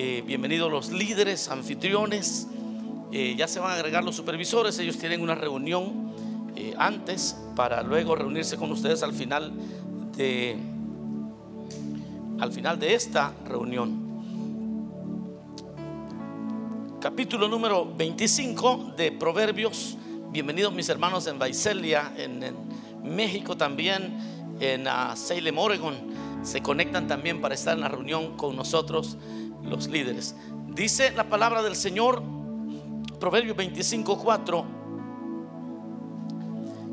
Eh, 0.00 0.22
bienvenidos 0.24 0.70
los 0.70 0.92
líderes, 0.92 1.48
anfitriones. 1.48 2.46
Eh, 3.10 3.34
ya 3.36 3.48
se 3.48 3.58
van 3.58 3.72
a 3.72 3.74
agregar 3.74 4.04
los 4.04 4.14
supervisores. 4.14 4.78
Ellos 4.78 4.96
tienen 4.96 5.20
una 5.20 5.34
reunión 5.34 6.12
eh, 6.54 6.72
antes 6.78 7.36
para 7.56 7.82
luego 7.82 8.14
reunirse 8.14 8.56
con 8.56 8.70
ustedes 8.70 9.02
al 9.02 9.12
final 9.12 9.52
de 10.16 10.56
al 12.38 12.52
final 12.52 12.78
de 12.78 12.94
esta 12.94 13.34
reunión. 13.44 13.98
Capítulo 17.00 17.48
número 17.48 17.92
25 17.96 18.92
de 18.96 19.10
Proverbios. 19.10 19.98
Bienvenidos 20.30 20.72
mis 20.72 20.88
hermanos 20.88 21.26
en 21.26 21.40
Baicelia, 21.40 22.12
en, 22.16 22.54
México 23.02 23.56
también, 23.56 24.16
en 24.60 24.86
uh, 24.86 25.16
Salem, 25.16 25.58
Oregon. 25.58 25.96
Se 26.44 26.62
conectan 26.62 27.08
también 27.08 27.40
para 27.40 27.56
estar 27.56 27.74
en 27.74 27.80
la 27.80 27.88
reunión 27.88 28.36
con 28.36 28.54
nosotros 28.54 29.16
los 29.62 29.88
líderes. 29.88 30.34
Dice 30.68 31.12
la 31.12 31.28
palabra 31.28 31.62
del 31.62 31.76
Señor, 31.76 32.22
Proverbios 33.18 33.56
25, 33.56 34.18
4. 34.18 34.66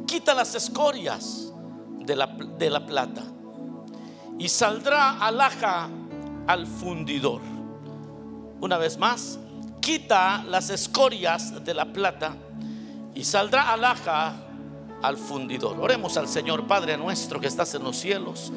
Quita 0.08 0.34
las 0.34 0.56
escorias 0.56 1.54
de 2.00 2.16
la, 2.16 2.28
de 2.28 2.70
la 2.70 2.86
plata 2.86 3.24
y 4.38 4.50
saldrá 4.50 5.20
alhaja 5.20 5.90
al 6.48 6.68
fundidor. 6.68 7.42
Una 8.62 8.78
vez 8.78 8.98
más, 8.98 9.40
quita 9.82 10.44
las 10.44 10.70
escorias 10.70 11.64
de 11.64 11.74
la 11.74 11.92
plata 11.92 12.36
y 13.14 13.24
saldrá 13.24 13.72
alhaja 13.72 14.34
al 15.02 15.18
fundidor. 15.18 15.80
Oremos 15.80 16.18
al 16.18 16.28
Señor 16.28 16.66
Padre 16.68 16.98
nuestro 16.98 17.40
que 17.40 17.48
estás 17.48 17.74
en 17.76 17.84
los 17.84 17.98
cielos. 17.98 18.52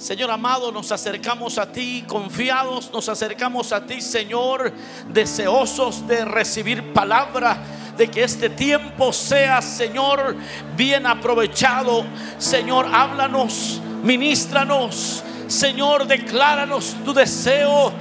Señor 0.00 0.30
amado, 0.30 0.72
nos 0.72 0.90
acercamos 0.92 1.58
a 1.58 1.70
ti 1.70 2.02
confiados, 2.08 2.90
nos 2.90 3.06
acercamos 3.10 3.70
a 3.70 3.84
ti, 3.84 4.00
Señor, 4.00 4.72
deseosos 5.06 6.06
de 6.08 6.24
recibir 6.24 6.94
palabra, 6.94 7.58
de 7.98 8.10
que 8.10 8.24
este 8.24 8.48
tiempo 8.48 9.12
sea, 9.12 9.60
Señor, 9.60 10.36
bien 10.74 11.04
aprovechado. 11.04 12.06
Señor, 12.38 12.86
háblanos, 12.90 13.82
ministranos, 14.02 15.22
Señor, 15.48 16.06
decláranos 16.06 16.96
tu 17.04 17.12
deseo 17.12 17.92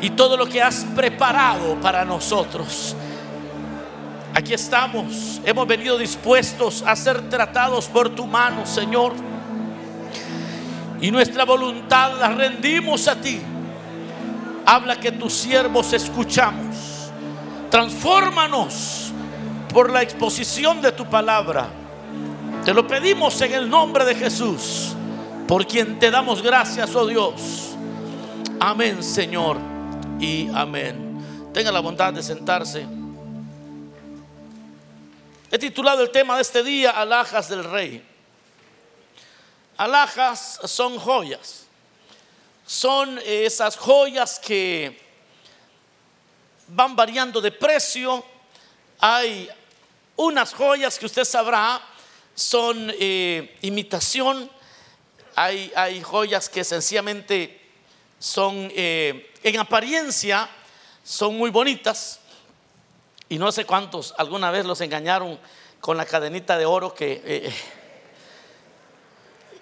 y 0.00 0.10
todo 0.10 0.36
lo 0.36 0.46
que 0.46 0.62
has 0.62 0.84
preparado 0.94 1.74
para 1.80 2.04
nosotros. 2.04 2.94
Aquí 4.32 4.54
estamos, 4.54 5.40
hemos 5.44 5.66
venido 5.66 5.98
dispuestos 5.98 6.84
a 6.86 6.94
ser 6.94 7.28
tratados 7.28 7.88
por 7.88 8.10
tu 8.10 8.28
mano, 8.28 8.64
Señor 8.64 9.29
y 11.00 11.10
nuestra 11.10 11.44
voluntad 11.44 12.18
la 12.18 12.28
rendimos 12.28 13.08
a 13.08 13.16
ti. 13.20 13.40
Habla 14.66 15.00
que 15.00 15.12
tus 15.12 15.32
siervos 15.32 15.92
escuchamos. 15.92 17.10
Transfórmanos 17.70 19.12
por 19.72 19.90
la 19.90 20.02
exposición 20.02 20.82
de 20.82 20.92
tu 20.92 21.06
palabra. 21.06 21.68
Te 22.64 22.74
lo 22.74 22.86
pedimos 22.86 23.40
en 23.40 23.54
el 23.54 23.70
nombre 23.70 24.04
de 24.04 24.14
Jesús, 24.14 24.94
por 25.48 25.66
quien 25.66 25.98
te 25.98 26.10
damos 26.10 26.42
gracias, 26.42 26.94
oh 26.94 27.06
Dios. 27.06 27.70
Amén, 28.58 29.02
Señor, 29.02 29.56
y 30.18 30.48
amén. 30.54 31.50
Tenga 31.54 31.72
la 31.72 31.80
bondad 31.80 32.12
de 32.12 32.22
sentarse. 32.22 32.86
He 35.50 35.58
titulado 35.58 36.02
el 36.02 36.10
tema 36.10 36.36
de 36.36 36.42
este 36.42 36.62
día, 36.62 36.90
Alhajas 36.90 37.48
del 37.48 37.64
Rey. 37.64 38.09
Alhajas 39.80 40.60
son 40.64 40.98
joyas. 40.98 41.64
Son 42.66 43.18
esas 43.24 43.78
joyas 43.78 44.38
que 44.38 45.00
van 46.68 46.94
variando 46.94 47.40
de 47.40 47.50
precio. 47.50 48.22
Hay 48.98 49.48
unas 50.16 50.52
joyas 50.52 50.98
que 50.98 51.06
usted 51.06 51.24
sabrá 51.24 51.80
son 52.34 52.92
eh, 52.98 53.56
imitación. 53.62 54.50
Hay, 55.34 55.72
hay, 55.74 56.02
joyas 56.02 56.50
que 56.50 56.62
sencillamente 56.62 57.58
son 58.18 58.70
eh, 58.74 59.32
en 59.42 59.58
apariencia 59.60 60.46
son 61.02 61.38
muy 61.38 61.48
bonitas. 61.48 62.20
Y 63.30 63.38
no 63.38 63.50
sé 63.50 63.64
cuántos 63.64 64.12
alguna 64.18 64.50
vez 64.50 64.66
los 64.66 64.82
engañaron 64.82 65.40
con 65.80 65.96
la 65.96 66.04
cadenita 66.04 66.58
de 66.58 66.66
oro 66.66 66.92
que... 66.92 67.22
Eh, 67.24 67.79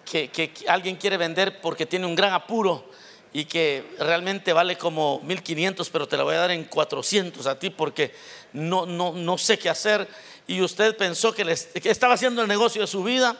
que, 0.08 0.52
alguien 0.66 0.96
quiere 0.96 1.16
vender 1.16 1.60
porque 1.60 1.86
tiene 1.86 2.06
un 2.06 2.14
gran 2.14 2.32
apuro 2.32 2.90
y 3.32 3.44
que 3.44 3.84
realmente 3.98 4.52
vale 4.52 4.78
como 4.78 5.20
1500, 5.20 5.90
pero 5.90 6.08
te 6.08 6.16
la 6.16 6.24
voy 6.24 6.34
a 6.34 6.38
dar 6.38 6.50
en 6.50 6.64
400 6.64 7.46
a 7.46 7.58
ti 7.58 7.70
porque 7.70 8.14
no, 8.54 8.86
no, 8.86 9.12
no 9.12 9.38
sé 9.38 9.58
qué 9.58 9.68
hacer. 9.68 10.08
Y 10.46 10.62
usted 10.62 10.96
pensó 10.96 11.32
que, 11.32 11.42
estaba 11.84 12.14
haciendo 12.14 12.40
el 12.40 12.48
negocio 12.48 12.80
de 12.80 12.86
su 12.86 13.04
vida, 13.04 13.36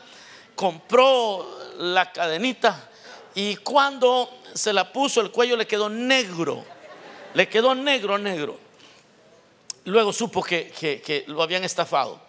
compró 0.55 1.45
la 1.79 2.11
cadenita 2.11 2.89
y 3.33 3.55
cuando 3.57 4.29
se 4.53 4.73
la 4.73 4.91
puso 4.93 5.21
el 5.21 5.31
cuello 5.31 5.57
le 5.57 5.65
quedó 5.65 5.89
negro, 5.89 6.63
le 7.33 7.49
quedó 7.49 7.73
negro, 7.73 8.17
negro. 8.17 8.59
Luego 9.85 10.13
supo 10.13 10.43
que, 10.43 10.69
que 10.71 11.23
lo 11.27 11.41
habían 11.41 11.63
estafado. 11.63 12.28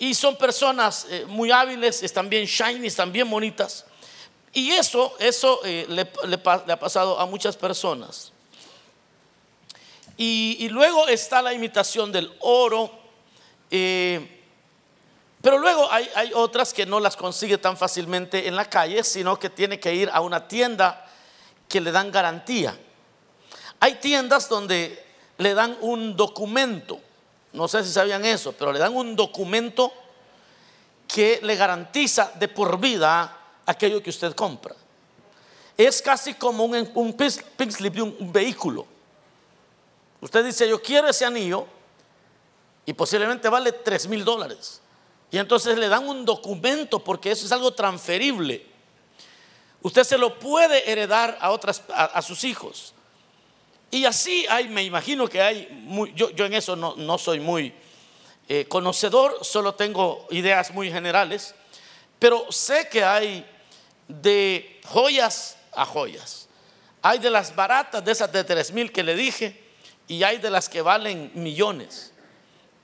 Y 0.00 0.14
son 0.14 0.36
personas 0.36 1.06
eh, 1.10 1.26
muy 1.28 1.50
hábiles, 1.50 2.02
están 2.02 2.30
bien 2.30 2.46
shiny, 2.46 2.86
están 2.86 3.12
bien 3.12 3.28
bonitas. 3.28 3.84
Y 4.50 4.70
eso, 4.70 5.14
eso 5.18 5.60
eh, 5.62 5.84
le, 5.90 6.40
ha 6.72 6.78
pasado 6.78 7.20
a 7.20 7.26
muchas 7.26 7.54
personas. 7.54 8.32
Y, 10.16 10.68
luego 10.70 11.06
está 11.06 11.42
la 11.42 11.52
imitación 11.52 12.12
del 12.12 12.32
oro. 12.40 12.90
Eh, 13.70 14.42
pero 15.42 15.58
luego 15.58 15.90
hay, 15.92 16.08
hay, 16.14 16.32
otras 16.34 16.72
que 16.72 16.86
no 16.86 16.98
las 16.98 17.14
consigue 17.14 17.58
tan 17.58 17.76
fácilmente 17.76 18.48
en 18.48 18.56
la 18.56 18.64
calle, 18.64 19.04
sino 19.04 19.38
que 19.38 19.50
tiene 19.50 19.78
que 19.78 19.94
ir 19.94 20.08
a 20.14 20.22
una 20.22 20.48
tienda 20.48 21.06
que 21.68 21.78
le 21.78 21.92
dan 21.92 22.10
garantía. 22.10 22.74
Hay 23.80 23.96
tiendas 23.96 24.48
donde 24.48 25.04
le 25.36 25.52
dan 25.52 25.76
un 25.82 26.16
documento 26.16 27.00
no 27.52 27.66
sé 27.66 27.84
si 27.84 27.92
sabían 27.92 28.24
eso, 28.24 28.52
pero 28.52 28.72
le 28.72 28.78
dan 28.78 28.94
un 28.94 29.16
documento 29.16 29.92
que 31.08 31.40
le 31.42 31.56
garantiza 31.56 32.32
de 32.36 32.48
por 32.48 32.78
vida 32.78 33.36
aquello 33.66 34.02
que 34.02 34.10
usted 34.10 34.34
compra. 34.34 34.74
Es 35.76 36.00
casi 36.00 36.34
como 36.34 36.64
un, 36.64 36.90
un 36.94 37.12
pink 37.14 37.70
slip 37.70 37.94
de 37.94 38.02
un, 38.02 38.32
vehículo. 38.32 38.86
Usted 40.20 40.44
dice, 40.44 40.68
yo 40.68 40.80
quiero 40.80 41.08
ese 41.08 41.24
anillo 41.24 41.66
y 42.86 42.92
posiblemente 42.92 43.48
vale 43.48 43.72
3 43.72 44.06
mil 44.08 44.24
dólares. 44.24 44.80
Y 45.30 45.38
entonces 45.38 45.78
le 45.78 45.88
dan 45.88 46.06
un 46.06 46.24
documento 46.24 47.02
porque 47.02 47.30
eso 47.30 47.46
es 47.46 47.52
algo 47.52 47.72
transferible. 47.72 48.66
Usted 49.82 50.04
se 50.04 50.18
lo 50.18 50.38
puede 50.38 50.90
heredar 50.90 51.38
a, 51.40 51.50
otras, 51.50 51.82
a 51.88 52.20
sus 52.20 52.44
hijos. 52.44 52.94
Y 53.90 54.04
así 54.04 54.46
hay, 54.48 54.68
me 54.68 54.84
imagino 54.84 55.28
que 55.28 55.42
hay, 55.42 55.84
yo, 56.14 56.30
en 56.44 56.54
eso 56.54 56.76
no, 56.76 57.18
soy 57.18 57.40
muy 57.40 57.74
eh, 58.48 58.66
conocedor, 58.68 59.38
solo 59.42 59.74
tengo 59.74 60.26
ideas 60.30 60.72
muy 60.72 60.90
generales, 60.90 61.54
pero 62.18 62.46
sé 62.50 62.88
que 62.88 63.02
hay 63.02 63.44
de 64.06 64.80
joyas 64.86 65.56
a 65.72 65.84
joyas. 65.84 66.48
Hay 67.02 67.18
de 67.18 67.30
las 67.30 67.56
baratas, 67.56 68.04
de 68.04 68.12
esas 68.12 68.30
de 68.30 68.44
3 68.44 68.72
mil 68.72 68.92
que 68.92 69.02
le 69.02 69.16
dije, 69.16 69.60
y 70.06 70.22
hay 70.22 70.38
de 70.38 70.50
las 70.50 70.68
que 70.68 70.82
valen 70.82 71.32
millones. 71.34 72.12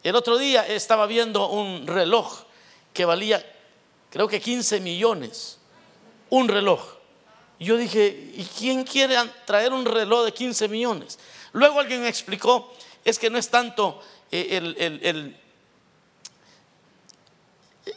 El 0.03 0.17
otro 0.17 0.39
día 0.39 0.67
estaba 0.67 1.07
viendo 1.07 1.49
un 1.49 1.87
reloj 1.87 2.45
que 2.93 3.05
valía, 3.05 3.45
creo 4.11 4.27
que 4.27 4.41
15 4.41 4.81
millones, 4.81 5.59
un 6.31 6.49
reloj. 6.49 6.96
Yo 7.59 7.77
dije, 7.77 8.33
¿y 8.35 8.45
quién 8.59 8.85
quiere 8.85 9.17
traer 9.47 9.73
un 9.73 9.85
reloj 9.87 10.25
de 10.27 10.33
15 10.33 10.69
millones? 10.69 11.19
Luego 11.53 11.81
alguien 11.81 12.03
me 12.03 12.09
explicó, 12.09 12.73
es 13.05 13.19
que 13.19 13.31
no 13.31 13.39
es 13.39 13.49
tanto 13.49 14.03
eh, 14.31 14.59
el, 14.59 15.35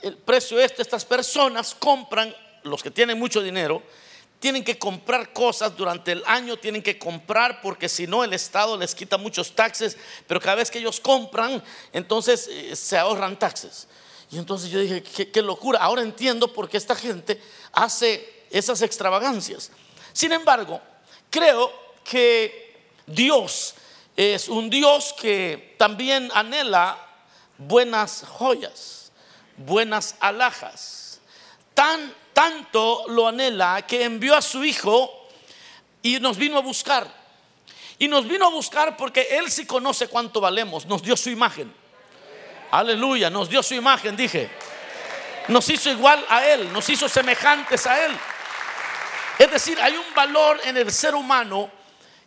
el, 0.01 0.17
precio 0.25 0.59
este, 0.59 0.81
estas 0.81 1.03
personas 1.03 1.75
compran, 1.75 2.33
los 2.63 2.81
que 2.81 2.91
tienen 2.91 3.19
mucho 3.19 3.41
dinero, 3.41 3.83
tienen 4.39 4.63
que 4.63 4.79
comprar 4.79 5.33
cosas 5.33 5.75
durante 5.75 6.13
el 6.13 6.23
año, 6.25 6.55
tienen 6.55 6.81
que 6.81 6.97
comprar 6.97 7.61
porque 7.61 7.89
si 7.89 8.07
no 8.07 8.23
el 8.23 8.31
Estado 8.31 8.77
les 8.77 8.95
quita 8.95 9.17
muchos 9.17 9.53
taxes, 9.53 9.97
pero 10.25 10.39
cada 10.39 10.55
vez 10.55 10.71
que 10.71 10.79
ellos 10.79 11.01
compran, 11.01 11.61
entonces 11.91 12.47
eh, 12.49 12.77
se 12.77 12.97
ahorran 12.97 13.37
taxes. 13.37 13.89
Y 14.31 14.37
entonces 14.37 14.69
yo 14.69 14.79
dije, 14.79 15.03
qué 15.03 15.41
locura, 15.41 15.79
ahora 15.79 16.01
entiendo 16.01 16.53
por 16.53 16.69
qué 16.69 16.77
esta 16.77 16.95
gente 16.95 17.41
hace 17.73 18.38
esas 18.49 18.81
extravagancias. 18.81 19.71
Sin 20.13 20.31
embargo, 20.31 20.81
creo 21.29 21.71
que 22.03 22.77
Dios 23.05 23.75
es 24.15 24.49
un 24.49 24.69
Dios 24.69 25.15
que 25.19 25.75
también 25.77 26.29
anhela 26.33 26.97
buenas 27.57 28.25
joyas, 28.27 29.11
buenas 29.57 30.15
alhajas. 30.19 31.19
Tan, 31.73 32.13
tanto 32.33 33.05
lo 33.07 33.27
anhela 33.27 33.85
que 33.87 34.03
envió 34.03 34.35
a 34.35 34.41
su 34.41 34.63
Hijo 34.63 35.09
y 36.01 36.19
nos 36.19 36.37
vino 36.37 36.57
a 36.57 36.61
buscar. 36.61 37.07
Y 37.97 38.07
nos 38.07 38.27
vino 38.27 38.47
a 38.47 38.49
buscar 38.49 38.97
porque 38.97 39.27
Él 39.31 39.51
sí 39.51 39.65
conoce 39.65 40.07
cuánto 40.07 40.41
valemos. 40.41 40.85
Nos 40.85 41.01
dio 41.03 41.15
su 41.17 41.29
imagen. 41.29 41.73
Aleluya, 42.71 43.29
nos 43.29 43.49
dio 43.49 43.61
su 43.61 43.73
imagen, 43.73 44.15
dije. 44.15 44.49
Nos 45.47 45.69
hizo 45.69 45.89
igual 45.89 46.23
a 46.29 46.45
Él, 46.45 46.71
nos 46.71 46.87
hizo 46.89 47.09
semejantes 47.09 47.87
a 47.87 48.05
Él. 48.05 48.11
Es 49.39 49.49
decir, 49.49 49.79
hay 49.79 49.95
un 49.95 50.13
valor 50.13 50.59
en 50.65 50.75
el 50.75 50.91
ser 50.91 51.15
humano 51.15 51.71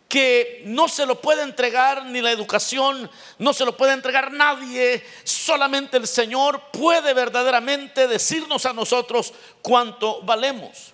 que 0.09 0.63
no 0.65 0.87
se 0.87 1.05
lo 1.05 1.21
puede 1.21 1.43
entregar 1.43 2.05
ni 2.05 2.21
la 2.21 2.31
educación, 2.31 3.09
no 3.37 3.53
se 3.53 3.65
lo 3.65 3.77
puede 3.77 3.93
entregar 3.93 4.31
nadie, 4.31 5.05
solamente 5.23 5.97
el 5.97 6.07
Señor 6.07 6.71
puede 6.71 7.13
verdaderamente 7.13 8.07
decirnos 8.07 8.65
a 8.65 8.73
nosotros 8.73 9.31
cuánto 9.61 10.23
valemos. 10.23 10.91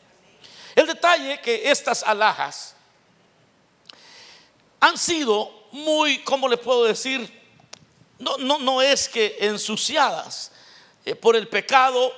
El 0.76 0.88
detalle 0.88 1.40
que 1.40 1.72
estas 1.72 2.04
alhajas 2.04 2.76
han 4.82 4.98
sido 4.98 5.68
muy, 5.72 6.20
¿cómo 6.20 6.50
le 6.50 6.58
puedo 6.58 6.84
decir? 6.84 7.42
No, 8.18 8.38
no, 8.38 8.60
no 8.60 8.82
es 8.82 9.08
que 9.08 9.38
ensuciadas 9.40 10.52
eh, 11.06 11.16
por 11.16 11.38
el 11.38 11.48
pecado, 11.48 12.14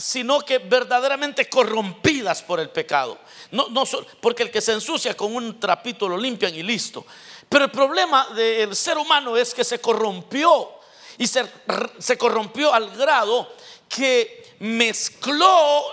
sino 0.00 0.40
que 0.40 0.58
verdaderamente 0.58 1.48
corrompidas 1.48 2.42
por 2.42 2.58
el 2.58 2.70
pecado. 2.70 3.18
No, 3.50 3.68
no, 3.68 3.84
porque 4.20 4.42
el 4.42 4.50
que 4.50 4.60
se 4.60 4.72
ensucia 4.72 5.16
con 5.16 5.34
un 5.34 5.60
trapito 5.60 6.08
lo 6.08 6.16
limpian 6.16 6.54
y 6.54 6.62
listo. 6.62 7.04
Pero 7.48 7.66
el 7.66 7.70
problema 7.70 8.28
del 8.34 8.74
ser 8.74 8.96
humano 8.96 9.36
es 9.36 9.52
que 9.52 9.64
se 9.64 9.80
corrompió 9.80 10.70
y 11.18 11.26
se, 11.26 11.44
se 11.98 12.16
corrompió 12.16 12.72
al 12.72 12.90
grado 12.96 13.52
que 13.88 14.54
mezcló 14.60 15.84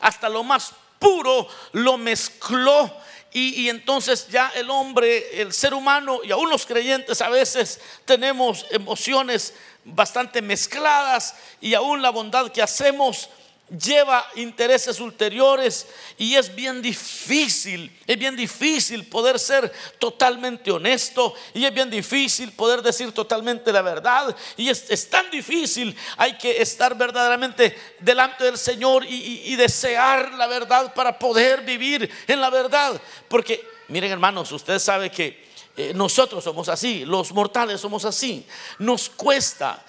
hasta 0.00 0.28
lo 0.28 0.42
más 0.42 0.72
puro, 0.98 1.46
lo 1.72 1.98
mezcló 1.98 2.90
y, 3.32 3.62
y, 3.62 3.68
entonces 3.68 4.28
ya 4.28 4.50
el 4.54 4.70
hombre, 4.70 5.42
el 5.42 5.52
ser 5.52 5.74
humano 5.74 6.20
y 6.24 6.30
aún 6.30 6.48
los 6.48 6.64
creyentes 6.64 7.20
a 7.20 7.28
veces 7.28 7.80
tenemos 8.06 8.64
emociones 8.70 9.52
bastante 9.86 10.42
mezcladas 10.42 11.34
y 11.60 11.74
aún 11.74 12.02
la 12.02 12.10
bondad 12.10 12.50
que 12.50 12.62
hacemos 12.62 13.28
lleva 13.68 14.24
intereses 14.36 15.00
ulteriores 15.00 15.88
y 16.16 16.36
es 16.36 16.54
bien 16.54 16.80
difícil, 16.80 17.96
es 18.06 18.16
bien 18.16 18.36
difícil 18.36 19.04
poder 19.06 19.40
ser 19.40 19.72
totalmente 19.98 20.70
honesto 20.70 21.34
y 21.52 21.64
es 21.64 21.74
bien 21.74 21.90
difícil 21.90 22.52
poder 22.52 22.80
decir 22.80 23.10
totalmente 23.10 23.72
la 23.72 23.82
verdad 23.82 24.36
y 24.56 24.68
es, 24.68 25.10
tan 25.10 25.28
difícil, 25.30 25.96
hay 26.16 26.38
que 26.38 26.62
estar 26.62 26.96
verdaderamente 26.96 27.76
delante 27.98 28.44
del 28.44 28.56
Señor 28.56 29.04
y, 29.04 29.56
desear 29.56 30.34
la 30.34 30.46
verdad 30.46 30.92
para 30.94 31.18
poder 31.18 31.62
vivir 31.62 32.08
en 32.28 32.40
la 32.40 32.50
verdad, 32.50 33.00
porque 33.26 33.66
miren 33.88 34.12
hermanos, 34.12 34.52
usted 34.52 34.78
sabe 34.78 35.10
que 35.10 35.46
eh, 35.76 35.92
nosotros 35.94 36.42
somos 36.42 36.68
así, 36.68 37.04
los 37.04 37.32
mortales 37.32 37.80
somos 37.80 38.04
así, 38.04 38.46
nos 38.78 39.08
cuesta 39.08 39.84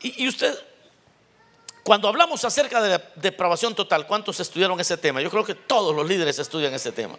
y 0.00 0.28
usted 0.28 0.56
cuando 1.86 2.08
hablamos 2.08 2.44
acerca 2.44 2.82
de 2.82 2.88
la 2.88 3.02
depravación 3.14 3.72
total, 3.72 4.08
¿cuántos 4.08 4.40
estudiaron 4.40 4.80
ese 4.80 4.96
tema? 4.96 5.20
Yo 5.20 5.30
creo 5.30 5.44
que 5.44 5.54
todos 5.54 5.94
los 5.94 6.04
líderes 6.04 6.36
estudian 6.36 6.74
ese 6.74 6.90
tema. 6.90 7.16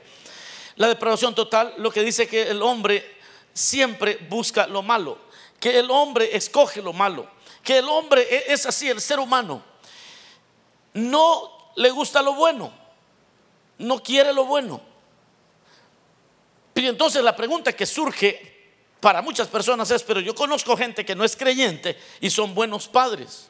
La 0.75 0.89
depravación 0.89 1.33
total 1.33 1.73
lo 1.77 1.89
que 1.89 2.03
dice 2.03 2.27
que 2.27 2.49
el 2.49 2.61
hombre 2.61 3.15
siempre 3.53 4.17
busca 4.29 4.67
lo 4.67 4.81
malo, 4.81 5.19
que 5.57 5.79
el 5.79 5.89
hombre 5.89 6.35
escoge 6.35 6.81
lo 6.81 6.91
malo, 6.91 7.31
que 7.63 7.77
el 7.77 7.85
hombre 7.85 8.27
e-, 8.29 8.51
es 8.51 8.65
así, 8.65 8.89
el 8.89 8.99
ser 8.99 9.21
humano. 9.21 9.63
No 10.93 11.71
le 11.77 11.89
gusta 11.89 12.21
lo 12.21 12.33
bueno, 12.33 12.73
no 13.77 14.03
quiere 14.03 14.33
lo 14.33 14.43
bueno. 14.43 14.81
Y 16.77 16.87
entonces 16.87 17.23
la 17.23 17.35
pregunta 17.35 17.73
que 17.73 17.85
surge 17.85 18.55
para 18.99 19.21
muchas 19.21 19.47
personas 19.47 19.89
es, 19.91 20.03
pero 20.03 20.19
yo 20.19 20.35
conozco 20.35 20.77
gente 20.77 21.03
que 21.03 21.15
no 21.15 21.23
es 21.23 21.35
creyente 21.35 21.97
y 22.21 22.29
son 22.29 22.53
buenos 22.53 22.87
padres. 22.87 23.47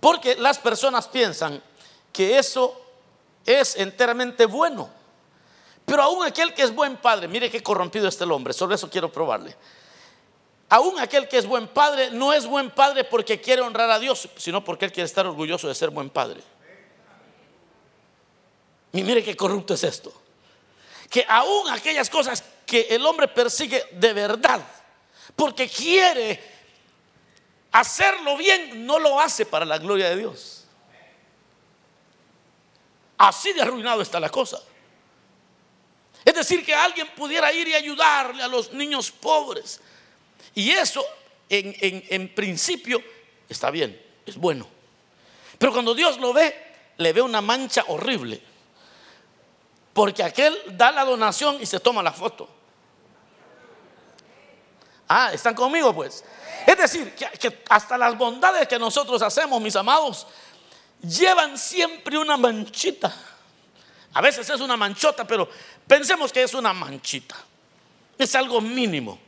Porque 0.00 0.36
las 0.36 0.58
personas 0.58 1.06
piensan 1.08 1.62
que 2.12 2.38
eso 2.38 2.80
es 3.44 3.76
enteramente 3.76 4.46
bueno. 4.46 4.88
Pero 5.84 6.02
aún 6.02 6.24
aquel 6.24 6.54
que 6.54 6.62
es 6.62 6.74
buen 6.74 6.96
padre, 6.96 7.28
mire 7.28 7.50
qué 7.50 7.62
corrompido 7.62 8.08
está 8.08 8.24
el 8.24 8.32
hombre, 8.32 8.52
sobre 8.52 8.76
eso 8.76 8.88
quiero 8.88 9.10
probarle. 9.10 9.54
Aún 10.70 10.98
aquel 10.98 11.28
que 11.28 11.38
es 11.38 11.46
buen 11.46 11.68
padre 11.68 12.10
no 12.10 12.32
es 12.32 12.46
buen 12.46 12.70
padre 12.70 13.04
porque 13.04 13.40
quiere 13.40 13.62
honrar 13.62 13.90
a 13.90 13.98
Dios, 13.98 14.28
sino 14.36 14.62
porque 14.62 14.84
él 14.84 14.92
quiere 14.92 15.06
estar 15.06 15.26
orgulloso 15.26 15.66
de 15.66 15.74
ser 15.74 15.90
buen 15.90 16.10
padre. 16.10 16.42
Y 18.92 19.02
mire 19.02 19.22
qué 19.22 19.36
corrupto 19.36 19.74
es 19.74 19.84
esto. 19.84 20.12
Que 21.10 21.24
aún 21.28 21.70
aquellas 21.70 22.10
cosas 22.10 22.44
que 22.66 22.86
el 22.90 23.04
hombre 23.06 23.28
persigue 23.28 23.84
de 23.92 24.12
verdad, 24.12 24.60
porque 25.34 25.68
quiere 25.68 26.42
hacerlo 27.72 28.36
bien 28.36 28.86
no 28.86 28.98
lo 28.98 29.20
hace 29.20 29.46
para 29.46 29.64
la 29.64 29.78
gloria 29.78 30.10
de 30.10 30.16
Dios. 30.16 30.64
Así 33.16 33.52
de 33.52 33.62
arruinado 33.62 34.00
está 34.00 34.20
la 34.20 34.30
cosa. 34.30 34.60
Es 36.24 36.34
decir, 36.34 36.64
que 36.64 36.74
alguien 36.74 37.08
pudiera 37.16 37.52
ir 37.52 37.68
y 37.68 37.74
ayudarle 37.74 38.42
a 38.42 38.48
los 38.48 38.72
niños 38.72 39.10
pobres. 39.10 39.80
Y 40.54 40.70
eso 40.70 41.04
en, 41.48 41.74
en, 41.80 42.34
principio 42.34 43.02
está 43.48 43.70
bien, 43.70 44.00
es 44.26 44.36
bueno. 44.36 44.68
Pero 45.58 45.72
cuando 45.72 45.94
Dios 45.94 46.18
lo 46.18 46.32
ve, 46.32 46.54
le 46.98 47.12
ve 47.12 47.22
una 47.22 47.40
mancha 47.40 47.84
horrible. 47.88 48.40
Porque 49.98 50.22
aquel 50.22 50.56
da 50.76 50.92
la 50.92 51.04
donación 51.04 51.60
y 51.60 51.66
se 51.66 51.80
toma 51.80 52.04
la 52.04 52.12
foto. 52.12 52.48
Ah, 55.08 55.32
¿están 55.32 55.56
conmigo 55.56 55.92
pues? 55.92 56.22
Es 56.64 56.78
decir, 56.78 57.16
que, 57.16 57.64
hasta 57.68 57.98
las 57.98 58.16
bondades 58.16 58.68
que 58.68 58.78
nosotros 58.78 59.20
hacemos, 59.22 59.60
mis 59.60 59.74
amados, 59.74 60.28
llevan 61.02 61.58
siempre 61.58 62.16
una 62.16 62.36
manchita. 62.36 63.12
A 64.14 64.20
veces 64.20 64.48
es 64.48 64.60
una 64.60 64.76
manchota, 64.76 65.26
pero 65.26 65.48
pensemos 65.88 66.32
que 66.32 66.44
es 66.44 66.54
una 66.54 66.72
manchita. 66.72 67.34
Es 68.16 68.36
algo 68.36 68.60
mínimo. 68.60 69.18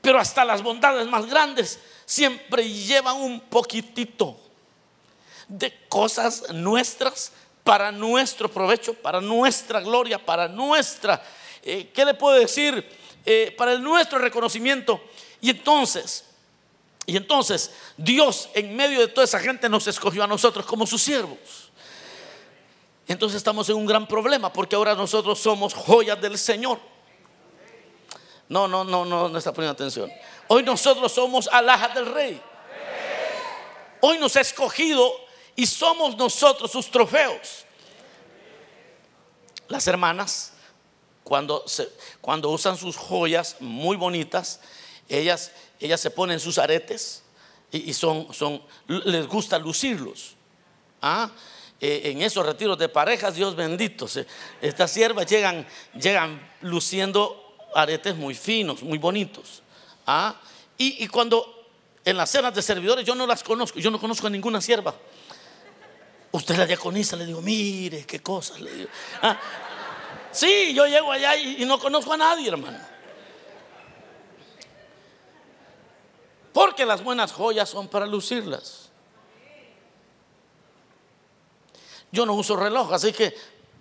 Pero 0.00 0.18
hasta 0.18 0.42
las 0.42 0.62
bondades 0.62 1.06
más 1.06 1.26
grandes 1.26 1.78
siempre 2.06 2.66
llevan 2.66 3.18
un 3.18 3.40
poquitito 3.40 4.40
de 5.48 5.86
cosas 5.90 6.44
nuestras 6.50 7.32
para 7.68 7.92
nuestro 7.92 8.50
provecho, 8.50 8.94
para 8.94 9.20
nuestra 9.20 9.80
gloria, 9.82 10.18
para 10.18 10.48
nuestra, 10.48 11.22
eh, 11.62 11.90
¿qué 11.92 12.02
le 12.02 12.14
puedo 12.14 12.34
decir? 12.38 12.82
Eh, 13.26 13.54
para 13.58 13.76
nuestro 13.76 14.18
reconocimiento. 14.18 14.98
Y 15.42 15.50
entonces, 15.50 16.24
y 17.04 17.14
entonces 17.14 17.70
Dios 17.98 18.48
en 18.54 18.74
medio 18.74 19.00
de 19.00 19.08
toda 19.08 19.26
esa 19.26 19.38
gente 19.38 19.68
nos 19.68 19.86
escogió 19.86 20.24
a 20.24 20.26
nosotros 20.26 20.64
como 20.64 20.86
sus 20.86 21.02
siervos. 21.02 21.36
Entonces 23.06 23.36
estamos 23.36 23.68
en 23.68 23.76
un 23.76 23.84
gran 23.84 24.08
problema 24.08 24.50
porque 24.50 24.74
ahora 24.74 24.94
nosotros 24.94 25.38
somos 25.38 25.74
joyas 25.74 26.18
del 26.22 26.38
Señor. 26.38 26.80
No, 28.48 28.66
no, 28.66 28.82
no, 28.82 29.04
no, 29.04 29.28
no 29.28 29.36
está 29.36 29.52
poniendo 29.52 29.74
atención. 29.74 30.10
Hoy 30.46 30.62
nosotros 30.62 31.12
somos 31.12 31.46
alhajas 31.48 31.94
del 31.94 32.06
rey. 32.06 32.40
Hoy 34.00 34.16
nos 34.16 34.36
ha 34.36 34.40
escogido 34.40 35.27
y 35.58 35.66
somos 35.66 36.16
nosotros 36.16 36.70
sus 36.70 36.88
trofeos. 36.88 37.64
Las 39.66 39.88
hermanas, 39.88 40.52
cuando, 41.24 41.64
cuando 42.20 42.48
usan 42.50 42.76
sus 42.76 42.96
joyas 42.96 43.56
muy 43.58 43.96
bonitas, 43.96 44.60
ellas 45.08 45.50
ellas 45.80 46.00
se 46.00 46.10
ponen 46.10 46.38
sus 46.38 46.58
aretes 46.58 47.24
y, 47.72 47.92
son, 47.92 48.32
son, 48.32 48.62
les 48.86 49.26
gusta 49.26 49.58
lucirlos. 49.58 50.36
¿Ah? 51.02 51.30
Eh, 51.80 52.02
en 52.04 52.22
esos 52.22 52.46
retiros 52.46 52.78
de 52.78 52.88
parejas, 52.88 53.34
Dios 53.34 53.56
bendito, 53.56 54.06
estas 54.62 54.90
siervas 54.92 55.26
llegan, 55.26 55.66
llegan 56.00 56.40
luciendo 56.60 57.56
aretes 57.74 58.14
muy 58.14 58.36
finos, 58.36 58.84
muy 58.84 58.98
bonitos. 58.98 59.62
¿Ah? 60.06 60.40
Y, 60.76 61.08
cuando 61.08 61.66
en 62.04 62.16
las 62.16 62.30
cenas 62.30 62.54
de 62.54 62.62
servidores 62.62 63.04
yo 63.04 63.16
no 63.16 63.26
las 63.26 63.42
conozco, 63.42 63.80
yo 63.80 63.90
no 63.90 63.98
conozco 63.98 64.28
a 64.28 64.30
ninguna 64.30 64.60
sierva. 64.60 64.94
Usted 66.30 66.56
la 66.56 66.66
diaconisa, 66.66 67.16
le 67.16 67.26
digo, 67.26 67.40
mire, 67.40 68.04
qué 68.04 68.20
cosas. 68.20 68.60
Le 68.60 68.72
digo. 68.72 68.90
¿Ah? 69.22 69.38
Sí, 70.30 70.74
yo 70.74 70.86
llego 70.86 71.10
allá 71.10 71.36
y 71.36 71.64
no 71.64 71.78
conozco 71.78 72.12
a 72.12 72.16
nadie, 72.16 72.48
hermano. 72.48 72.78
Porque 76.52 76.84
las 76.84 77.02
buenas 77.04 77.32
joyas 77.32 77.68
son 77.68 77.88
para 77.88 78.06
lucirlas. 78.06 78.88
Yo 82.10 82.24
no 82.24 82.34
uso 82.34 82.56
reloj, 82.56 82.92
así 82.92 83.12
que 83.12 83.34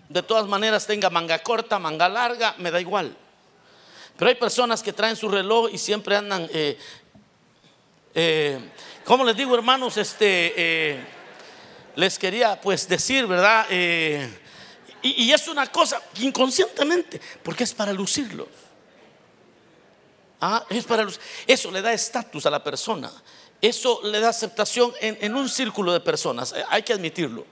de 0.10 0.22
todas 0.22 0.48
maneras 0.48 0.86
tenga 0.86 1.10
manga 1.10 1.39
corta, 1.39 1.80
manga 1.80 2.10
larga, 2.10 2.56
me 2.58 2.72
da 2.72 2.80
igual. 2.80 3.16
Pero 4.18 4.30
hay 4.30 4.36
personas 4.36 4.84
que 4.84 4.94
traen 4.94 5.16
su 5.16 5.30
reloj 5.30 5.70
y 5.72 5.77
siempre 5.77 6.18
andan, 6.18 6.50
eh, 6.51 6.77
eh, 8.13 8.60
como 9.06 9.24
les 9.24 9.36
digo 9.36 9.56
hermanos, 9.56 9.98
este, 9.98 10.54
eh, 10.58 11.06
les 11.98 12.20
quería 12.20 12.62
pues 12.62 12.88
decir, 12.88 13.25
¿verdad? 13.25 13.66
Y, 15.01 15.32
es 15.32 15.48
una 15.48 15.66
cosa 15.68 16.01
inconscientemente, 16.20 17.20
porque 17.44 17.63
es 17.63 17.74
para 17.74 17.92
lucirlos. 17.92 18.48
Ah, 20.39 20.63
es 20.70 20.86
para 20.86 21.08
Eso 21.48 21.72
le 21.72 21.82
da 21.82 21.92
estatus 21.92 22.46
a 22.46 22.51
la 22.51 22.63
persona. 22.63 23.12
Eso 23.60 24.01
le 24.04 24.20
da 24.20 24.30
aceptación 24.30 24.94
en, 25.01 25.36
un 25.36 25.50
círculo 25.50 25.92
de 25.92 26.00
personas. 26.00 26.54
Eh, 26.54 26.63
hay 26.70 26.84
que 26.84 26.94
admitirlo. 26.94 27.46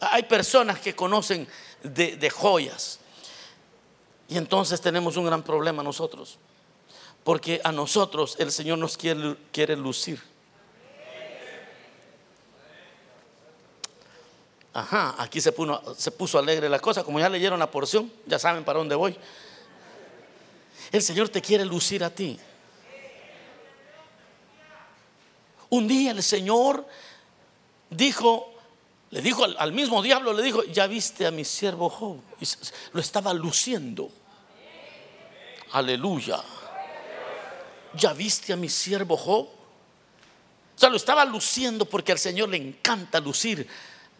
Hay 0.00 0.24
personas 0.24 0.80
que 0.80 0.96
conocen 0.96 1.46
de, 1.84 2.30
joyas. 2.30 2.98
Y 4.28 4.36
entonces 4.36 4.80
tenemos 4.80 5.16
un 5.16 5.26
gran 5.26 5.44
problema 5.44 5.84
nosotros. 5.84 6.38
Porque 7.22 7.60
a 7.62 7.70
nosotros 7.70 8.34
el 8.40 8.50
Señor 8.50 8.78
nos 8.78 8.96
quiere 8.96 9.76
lucir. 9.76 10.20
Ajá, 14.78 15.16
aquí 15.18 15.40
se 15.40 15.50
puso, 15.50 16.38
alegre 16.38 16.68
la 16.68 16.78
cosa. 16.78 17.02
Como 17.02 17.18
ya 17.18 17.28
leyeron 17.28 17.58
la 17.58 17.68
porción, 17.68 18.12
ya 18.26 18.38
saben 18.38 18.62
para 18.62 18.78
dónde 18.78 18.94
voy. 18.94 19.16
El 20.92 21.02
Señor 21.02 21.28
te 21.30 21.42
quiere 21.42 21.64
lucir 21.64 22.04
a 22.04 22.10
ti. 22.10 22.38
Un 25.70 25.88
día 25.88 26.12
el 26.12 26.22
Señor 26.22 26.86
dijo, 27.90 28.54
le 29.10 29.20
dijo 29.20 29.44
al, 29.44 29.72
mismo 29.72 30.00
diablo, 30.00 30.32
le 30.32 30.44
dijo, 30.44 30.62
ya 30.62 30.86
viste 30.86 31.26
a 31.26 31.32
mi 31.32 31.44
siervo 31.44 31.90
Job. 31.90 32.20
lo 32.92 33.00
estaba 33.00 33.34
luciendo. 33.34 34.08
Aleluya. 35.72 36.40
¿Ya 37.94 38.12
viste 38.12 38.52
a 38.52 38.56
mi 38.56 38.68
siervo 38.68 39.16
Job? 39.16 39.48
O 39.48 40.80
sea, 40.80 40.88
lo 40.88 40.96
estaba 40.96 41.24
luciendo 41.24 41.84
porque 41.84 42.12
al 42.12 42.18
Señor 42.20 42.48
le 42.50 42.58
encanta 42.58 43.18
lucir 43.18 43.68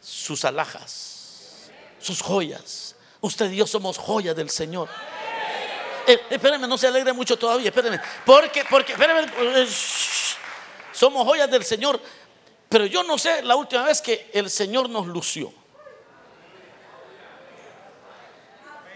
sus 0.00 0.44
alhajas, 0.44 1.70
sus 2.00 2.22
joyas. 2.22 2.94
Usted 3.20 3.50
y 3.50 3.56
yo 3.56 3.66
somos 3.66 3.98
joyas 3.98 4.36
del 4.36 4.50
Señor. 4.50 4.88
Eh, 6.06 6.38
no 6.60 6.78
se 6.78 6.86
alegre 6.86 7.12
mucho 7.12 7.36
todavía, 7.36 7.68
espérenme. 7.68 8.00
Porque, 8.24 8.64
porque, 8.70 8.92
espérenme, 8.92 9.30
eh, 9.60 9.68
somos 10.92 11.26
joyas 11.26 11.50
del 11.50 11.64
Señor. 11.64 12.00
Pero 12.68 12.86
yo 12.86 13.02
no 13.02 13.18
sé 13.18 13.42
la 13.42 13.56
última 13.56 13.84
vez 13.84 14.00
que 14.00 14.30
el 14.32 14.50
Señor 14.50 14.88
nos 14.88 15.06
lució. 15.06 15.52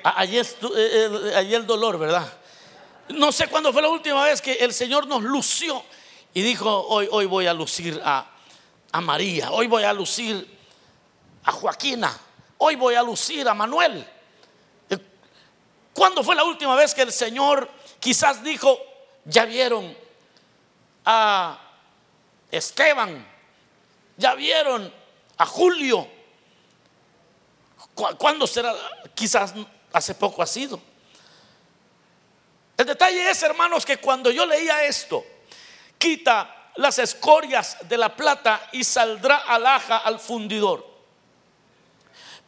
Ayer, 0.04 0.46
eh, 0.76 1.48
el 1.52 1.66
dolor, 1.66 1.98
¿verdad? 1.98 2.32
No 3.08 3.30
sé 3.30 3.46
cuándo 3.48 3.72
fue 3.72 3.82
la 3.82 3.88
última 3.88 4.24
vez 4.24 4.40
que 4.40 4.54
el 4.54 4.72
Señor 4.72 5.06
nos 5.06 5.22
lució 5.22 5.82
y 6.34 6.42
dijo, 6.42 6.68
hoy, 6.88 7.08
hoy 7.10 7.26
voy 7.26 7.46
a 7.46 7.54
lucir 7.54 8.00
a, 8.04 8.26
a 8.90 9.00
María, 9.00 9.50
hoy 9.50 9.66
voy 9.66 9.84
a 9.84 9.92
lucir 9.92 10.61
a 11.44 11.52
Joaquina, 11.52 12.16
hoy 12.58 12.76
voy 12.76 12.94
a 12.94 13.02
lucir 13.02 13.48
a 13.48 13.54
Manuel. 13.54 14.06
¿Cuándo 15.94 16.22
fue 16.22 16.34
la 16.34 16.44
última 16.44 16.74
vez 16.74 16.94
que 16.94 17.02
el 17.02 17.12
Señor 17.12 17.68
quizás 18.00 18.42
dijo, 18.42 18.78
ya 19.24 19.44
vieron 19.44 19.96
a 21.04 21.58
Esteban, 22.50 23.26
ya 24.16 24.34
vieron 24.34 24.92
a 25.36 25.46
Julio? 25.46 26.08
¿Cuándo 27.94 28.46
será? 28.46 28.74
Quizás 29.14 29.52
hace 29.92 30.14
poco 30.14 30.42
ha 30.42 30.46
sido. 30.46 30.80
El 32.76 32.86
detalle 32.86 33.30
es, 33.30 33.42
hermanos, 33.42 33.84
que 33.84 33.98
cuando 33.98 34.30
yo 34.30 34.46
leía 34.46 34.84
esto, 34.84 35.24
quita 35.98 36.70
las 36.76 36.98
escorias 36.98 37.76
de 37.82 37.98
la 37.98 38.16
plata 38.16 38.68
y 38.72 38.82
saldrá 38.82 39.36
alhaja 39.36 39.98
al 39.98 40.18
fundidor. 40.18 40.91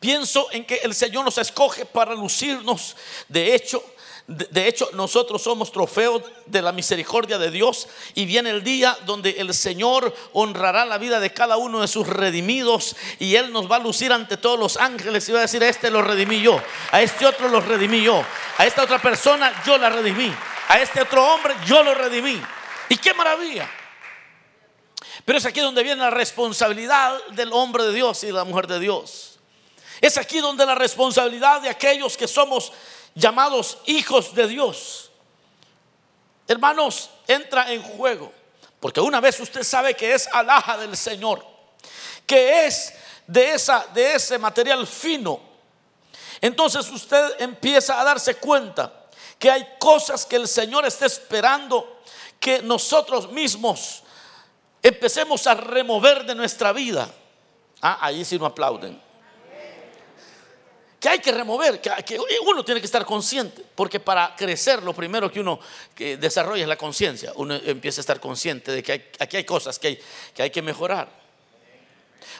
Pienso 0.05 0.49
en 0.53 0.67
que 0.67 0.83
el 0.83 0.95
Señor 0.95 1.25
nos 1.25 1.39
escoge 1.39 1.87
para 1.87 2.15
lucirnos. 2.15 2.95
De 3.27 3.55
hecho, 3.55 3.83
de 4.27 4.69
hecho, 4.69 4.91
nosotros 4.93 5.41
somos 5.41 5.73
trofeos 5.73 6.23
de 6.45 6.61
la 6.61 6.73
misericordia 6.73 7.39
de 7.39 7.51
Dios 7.51 7.89
y 8.15 8.27
viene 8.27 8.51
el 8.51 8.63
día 8.63 8.99
donde 9.07 9.31
el 9.39 9.55
Señor 9.55 10.15
honrará 10.35 10.85
la 10.85 10.99
vida 10.99 11.21
de 11.21 11.33
cada 11.33 11.57
uno 11.57 11.81
de 11.81 11.89
sus 11.89 12.07
redimidos 12.07 12.97
y 13.19 13.37
Él 13.37 13.51
nos 13.51 13.71
va 13.71 13.77
a 13.77 13.79
lucir 13.79 14.13
ante 14.13 14.37
todos 14.37 14.59
los 14.59 14.77
ángeles 14.77 15.27
y 15.27 15.33
va 15.33 15.39
a 15.39 15.43
decir, 15.43 15.65
a 15.65 15.71
este 15.71 15.91
lo 15.91 16.03
redimí 16.03 16.43
yo, 16.43 16.61
a 16.93 17.01
este 17.01 17.25
otro 17.25 17.49
lo 17.49 17.63
redimí 17.63 18.03
yo, 18.03 18.23
a 18.59 18.67
esta 18.67 18.83
otra 18.83 19.01
persona 19.01 19.63
yo 19.65 19.79
la 19.79 19.89
redimí, 19.89 20.31
a 20.69 20.83
este 20.83 21.01
otro 21.01 21.33
hombre 21.33 21.55
yo 21.65 21.83
lo 21.83 21.95
redimí. 21.95 22.39
Y 22.91 22.99
qué 22.99 23.15
maravilla. 23.15 23.71
Pero 25.25 25.39
es 25.39 25.47
aquí 25.47 25.61
donde 25.61 25.83
viene 25.83 26.03
la 26.03 26.11
responsabilidad 26.11 27.19
del 27.29 27.55
hombre 27.55 27.85
de 27.85 27.95
Dios 27.95 28.23
y 28.23 28.27
de 28.27 28.35
la 28.35 28.45
mujer 28.45 28.67
de 28.67 28.81
Dios. 28.81 29.34
Es 30.05 30.19
aquí 30.19 30.41
donde 30.41 30.67
la 30.67 30.75
responsabilidad 30.75 31.63
de 31.63 31.71
aquellos 31.71 32.15
que 32.15 32.29
somos 32.29 32.73
llamados 33.15 33.79
hijos 33.87 34.35
de 34.35 34.47
Dios, 34.47 35.11
hermanos, 36.47 37.09
entra 37.27 37.73
en 37.73 37.83
juego. 37.83 38.31
Porque 38.81 39.01
una 39.01 39.19
vez 39.23 39.41
usted 39.41 39.63
sabe 39.63 39.95
que 39.95 40.13
es 40.13 40.29
alhaja 40.31 40.77
del 40.77 40.95
Señor, 40.95 41.43
que 42.27 42.67
es 42.67 42.93
de, 43.27 43.55
esa, 43.55 43.87
de 43.95 44.17
ese 44.17 44.37
material 44.37 44.87
fino, 44.87 45.41
entonces 46.43 46.87
usted 46.91 47.41
empieza 47.41 47.99
a 47.99 48.05
darse 48.05 48.35
cuenta 48.35 49.07
que 49.39 49.51
hay 49.51 49.67
cosas 49.79 50.27
que 50.27 50.37
el 50.37 50.49
Señor 50.49 50.85
está 50.85 51.07
esperando 51.07 52.03
que 52.39 52.61
nosotros 52.61 53.33
mismos 53.33 54.03
empecemos 54.83 55.47
a 55.47 55.55
remover 55.55 56.27
de 56.27 56.35
nuestra 56.35 56.75
vida. 56.75 57.09
Ah, 57.81 57.97
ahí 58.03 58.23
sí 58.23 58.39
no 58.39 58.45
aplauden 58.45 59.04
que 61.05 61.11
hay 61.11 61.19
que 61.19 61.33
remover, 61.33 61.83
que, 61.83 62.19
uno 62.47 62.65
tiene 62.65 62.81
que 62.81 62.87
estar 62.87 63.05
consciente, 63.05 63.63
porque 63.75 64.01
para 64.01 64.35
crecer 64.35 64.83
lo 64.83 64.95
primero 64.95 65.31
que 65.31 65.39
uno 65.39 65.61
desarrolla 65.99 66.63
es 66.63 66.69
la 66.69 66.79
conciencia, 66.79 67.31
uno 67.37 67.57
empieza 67.57 68.01
a 68.01 68.03
estar 68.03 68.21
consciente 68.21 68.73
de 68.73 68.83
que 68.83 69.11
aquí 69.19 69.37
hay 69.37 69.45
cosas 69.45 69.79
que 69.79 69.89
hay, 69.89 70.01
que 70.35 70.45
hay 70.45 70.51
que 70.51 70.63
mejorar. 70.63 71.11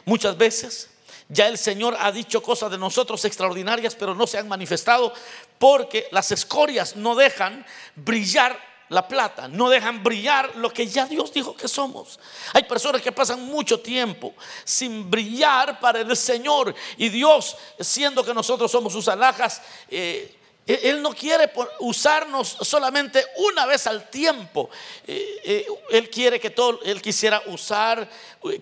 Muchas 0.05 0.35
veces 0.35 0.89
ya 1.29 1.47
el 1.47 1.59
Señor 1.59 1.95
ha 1.99 2.11
dicho 2.11 2.41
cosas 2.41 2.71
de 2.71 2.79
nosotros 2.79 3.23
extraordinarias, 3.25 3.93
pero 3.93 4.15
no 4.15 4.25
se 4.25 4.39
han 4.39 4.47
manifestado 4.47 5.13
porque 5.59 6.07
las 6.09 6.31
escorias 6.31 6.95
no 6.95 7.13
dejan 7.13 7.63
brillar 7.95 8.59
la 8.89 9.07
plata, 9.07 9.47
no 9.47 9.69
dejan 9.69 10.03
brillar 10.03 10.55
lo 10.57 10.71
que 10.71 10.87
ya 10.87 11.05
Dios 11.05 11.33
dijo 11.33 11.55
que 11.55 11.67
somos. 11.67 12.19
Hay 12.53 12.63
personas 12.63 13.01
que 13.01 13.11
pasan 13.11 13.43
mucho 13.45 13.79
tiempo 13.79 14.33
sin 14.63 15.09
brillar 15.09 15.79
para 15.79 16.01
el 16.01 16.15
Señor 16.15 16.73
y 16.97 17.09
Dios, 17.09 17.57
siendo 17.79 18.23
que 18.23 18.33
nosotros 18.33 18.71
somos 18.71 18.93
sus 18.93 19.07
alhajas, 19.07 19.61
eh, 19.89 20.35
él 20.67 21.01
no 21.01 21.13
quiere 21.13 21.51
usarnos 21.79 22.57
solamente 22.61 23.23
una 23.37 23.67
vez 23.67 23.85
al 23.85 24.09
tiempo. 24.09 24.69
Eh, 25.05 25.41
eh, 25.43 25.67
él 25.91 26.09
quiere 26.09 26.39
que 26.39 26.49
todo, 26.49 26.79
Él 26.83 27.03
quisiera 27.03 27.41
usar, 27.47 28.09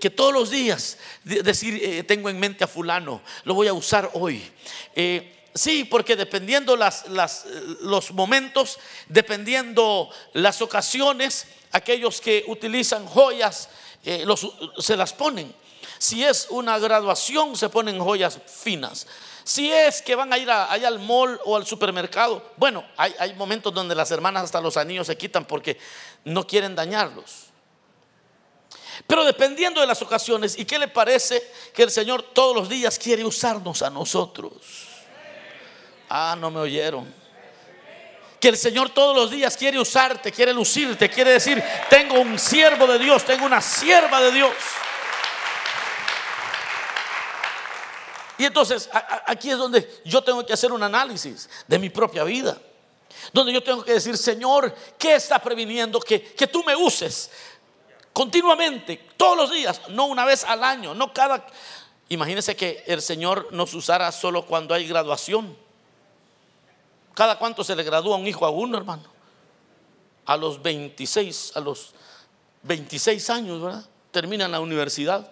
que 0.02 0.10
todos 0.10 0.34
los 0.34 0.50
días 0.50 0.98
decir, 1.24 2.06
tengo 2.06 2.30
en 2.30 2.40
mente 2.40 2.66
a 2.66 2.68
fulano, 2.68 3.22
lo 3.46 3.54
voy 3.54 3.68
a 3.68 3.74
usar 3.74 4.10
hoy. 4.16 4.44
Sí, 5.56 5.84
porque 5.84 6.16
dependiendo 6.16 6.76
las, 6.76 7.06
los 7.82 8.12
momentos, 8.12 8.80
dependiendo 9.08 10.10
las 10.34 10.62
ocasiones, 10.62 11.46
aquellos 11.72 12.20
que 12.20 12.44
utilizan 12.48 13.06
joyas 13.06 13.70
eh, 14.04 14.26
se 14.80 14.98
las 14.98 15.14
ponen. 15.14 15.54
Si 16.00 16.24
es 16.24 16.48
una 16.50 16.80
graduación, 16.80 17.56
se 17.56 17.70
ponen 17.70 18.00
joyas 18.00 18.40
finas. 18.48 19.06
Si 19.44 19.72
es 19.72 20.02
que 20.02 20.16
van 20.16 20.34
a 20.34 20.38
ir 20.38 20.50
allá 20.50 20.88
al 20.88 21.00
mall 21.00 21.40
o 21.46 21.56
al 21.56 21.68
supermercado, 21.68 22.52
bueno, 22.58 22.84
hay, 22.98 23.14
hay 23.20 23.34
momentos 23.36 23.74
donde 23.74 23.94
las 23.94 24.10
hermanas 24.10 24.46
hasta 24.46 24.60
los 24.60 24.76
anillos 24.78 25.06
se 25.06 25.18
quitan 25.18 25.46
porque 25.46 25.78
no 26.26 26.48
quieren 26.48 26.76
dañarlos. 26.76 27.46
Pero 29.06 29.24
dependiendo 29.24 29.82
de 29.82 29.88
las 29.88 30.02
ocasiones, 30.02 30.58
¿y 30.58 30.66
qué 30.66 30.80
le 30.80 30.88
parece 30.88 31.44
que 31.74 31.84
el 31.84 31.92
Señor 31.92 32.24
todos 32.34 32.56
los 32.56 32.70
días 32.70 32.98
quiere 32.98 33.24
usarnos 33.24 33.82
a 33.82 33.90
nosotros? 33.90 34.93
Ah, 36.16 36.36
no 36.38 36.52
me 36.52 36.60
oyeron. 36.60 37.12
Que 38.40 38.50
el 38.50 38.56
Señor 38.56 38.92
todos 38.92 39.16
los 39.16 39.32
días 39.32 39.58
quiere 39.58 39.80
usarte, 39.80 40.32
quiere 40.32 40.54
lucirte, 40.54 41.10
quiere 41.10 41.32
decir, 41.32 41.64
tengo 41.90 42.20
un 42.20 42.38
siervo 42.38 42.86
de 42.86 43.00
Dios, 43.00 43.26
tengo 43.26 43.48
una 43.48 43.60
sierva 43.60 44.22
de 44.22 44.32
Dios. 44.32 44.54
Y 48.38 48.46
entonces 48.46 48.92
aquí 49.26 49.50
es 49.50 49.58
donde 49.58 50.02
yo 50.06 50.24
tengo 50.24 50.46
que 50.46 50.54
hacer 50.54 50.72
un 50.72 50.84
análisis 50.84 51.50
de 51.68 51.80
mi 51.80 51.90
propia 51.90 52.24
vida. 52.24 52.60
Donde 53.32 53.52
yo 53.52 53.64
tengo 53.64 53.84
que 53.84 53.94
decir, 53.94 54.16
Señor, 54.16 54.76
¿qué 55.00 55.16
está 55.16 55.40
previniendo 55.40 56.00
que, 56.00 56.22
que 56.22 56.46
tú 56.46 56.64
me 56.64 56.76
uses 56.76 57.32
continuamente, 58.12 59.10
todos 59.18 59.36
los 59.36 59.52
días, 59.52 59.82
no 59.90 60.06
una 60.06 60.26
vez 60.26 60.44
al 60.44 60.64
año, 60.64 60.94
no 60.94 61.12
cada... 61.12 61.44
Imagínense 62.10 62.56
que 62.56 62.84
el 62.86 63.02
Señor 63.02 63.48
nos 63.52 63.74
usara 63.74 64.12
solo 64.12 64.46
cuando 64.46 64.76
hay 64.76 64.88
graduación. 64.88 65.63
¿Cada 67.14 67.38
cuánto 67.38 67.64
se 67.64 67.76
le 67.76 67.84
gradúa 67.84 68.18
un 68.18 68.28
hijo 68.28 68.46
a 68.46 68.50
uno, 68.50 68.78
hermano? 68.78 69.04
A 70.26 70.38
los 70.38 70.62
26, 70.62 71.54
a 71.56 71.60
los 71.60 71.94
26 72.64 73.30
años, 73.30 73.62
¿verdad? 73.62 73.86
Terminan 74.12 74.52
la 74.52 74.60
universidad. 74.60 75.30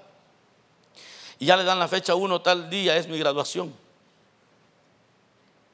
Y 1.40 1.46
ya 1.46 1.58
le 1.58 1.64
dan 1.64 1.80
la 1.80 1.88
fecha 1.88 2.14
a 2.14 2.16
uno, 2.16 2.42
tal 2.42 2.70
día 2.70 2.96
es 2.98 3.08
mi 3.08 3.18
graduación. 3.18 3.74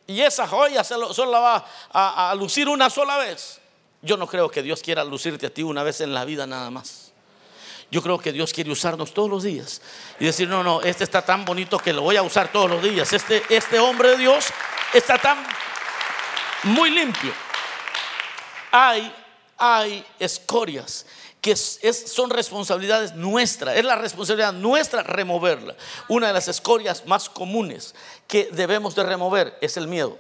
y 0.10 0.22
esa 0.22 0.48
joya 0.48 0.86
solo 0.86 1.32
la 1.32 1.40
va 1.40 1.66
a, 1.92 2.32
a 2.32 2.36
lucir 2.36 2.70
una 2.70 2.90
sola 2.90 3.18
vez. 3.18 3.60
Yo 4.02 4.16
no 4.16 4.28
creo 4.28 4.50
que 4.50 4.64
Dios 4.64 4.82
quiera 4.82 5.04
lucirte 5.04 5.48
a 5.48 5.54
ti 5.54 5.64
una 5.64 5.84
vez 5.84 6.00
en 6.00 6.14
la 6.14 6.24
vida 6.24 6.48
nada 6.48 6.70
más. 6.70 7.12
Yo 7.90 8.02
creo 8.02 8.18
que 8.18 8.32
Dios 8.32 8.54
quiere 8.54 8.72
usarnos 8.72 9.14
todos 9.14 9.30
los 9.30 9.44
días 9.44 9.82
y 10.20 10.26
decir, 10.26 10.48
no, 10.48 10.64
no, 10.64 10.82
este 10.82 11.04
está 11.04 11.22
tan 11.24 11.44
bonito 11.44 11.78
que 11.80 11.94
lo 11.94 12.02
voy 12.02 12.16
a 12.18 12.22
usar 12.22 12.52
todos 12.52 12.70
los 12.70 12.82
días. 12.84 13.12
Este, 13.12 13.44
este 13.50 13.80
hombre 13.80 14.12
de 14.12 14.18
Dios 14.18 14.46
está 14.94 15.18
tan 15.18 15.46
muy 16.64 16.90
limpio. 16.90 17.34
Hay, 18.72 19.14
hay 19.58 20.06
escorias 20.20 21.06
que 21.42 21.56
son 21.56 22.30
responsabilidades 22.30 23.14
nuestras, 23.14 23.78
es 23.78 23.86
la 23.86 23.96
responsabilidad 23.96 24.54
nuestra 24.54 25.04
removerla. 25.04 25.76
Una 26.10 26.28
de 26.28 26.34
las 26.34 26.48
escorias 26.48 27.06
más 27.06 27.30
comunes 27.30 27.96
que 28.28 28.50
debemos 28.52 28.96
de 28.96 29.04
remover 29.04 29.58
es 29.62 29.78
el 29.78 29.88
miedo. 29.88 30.18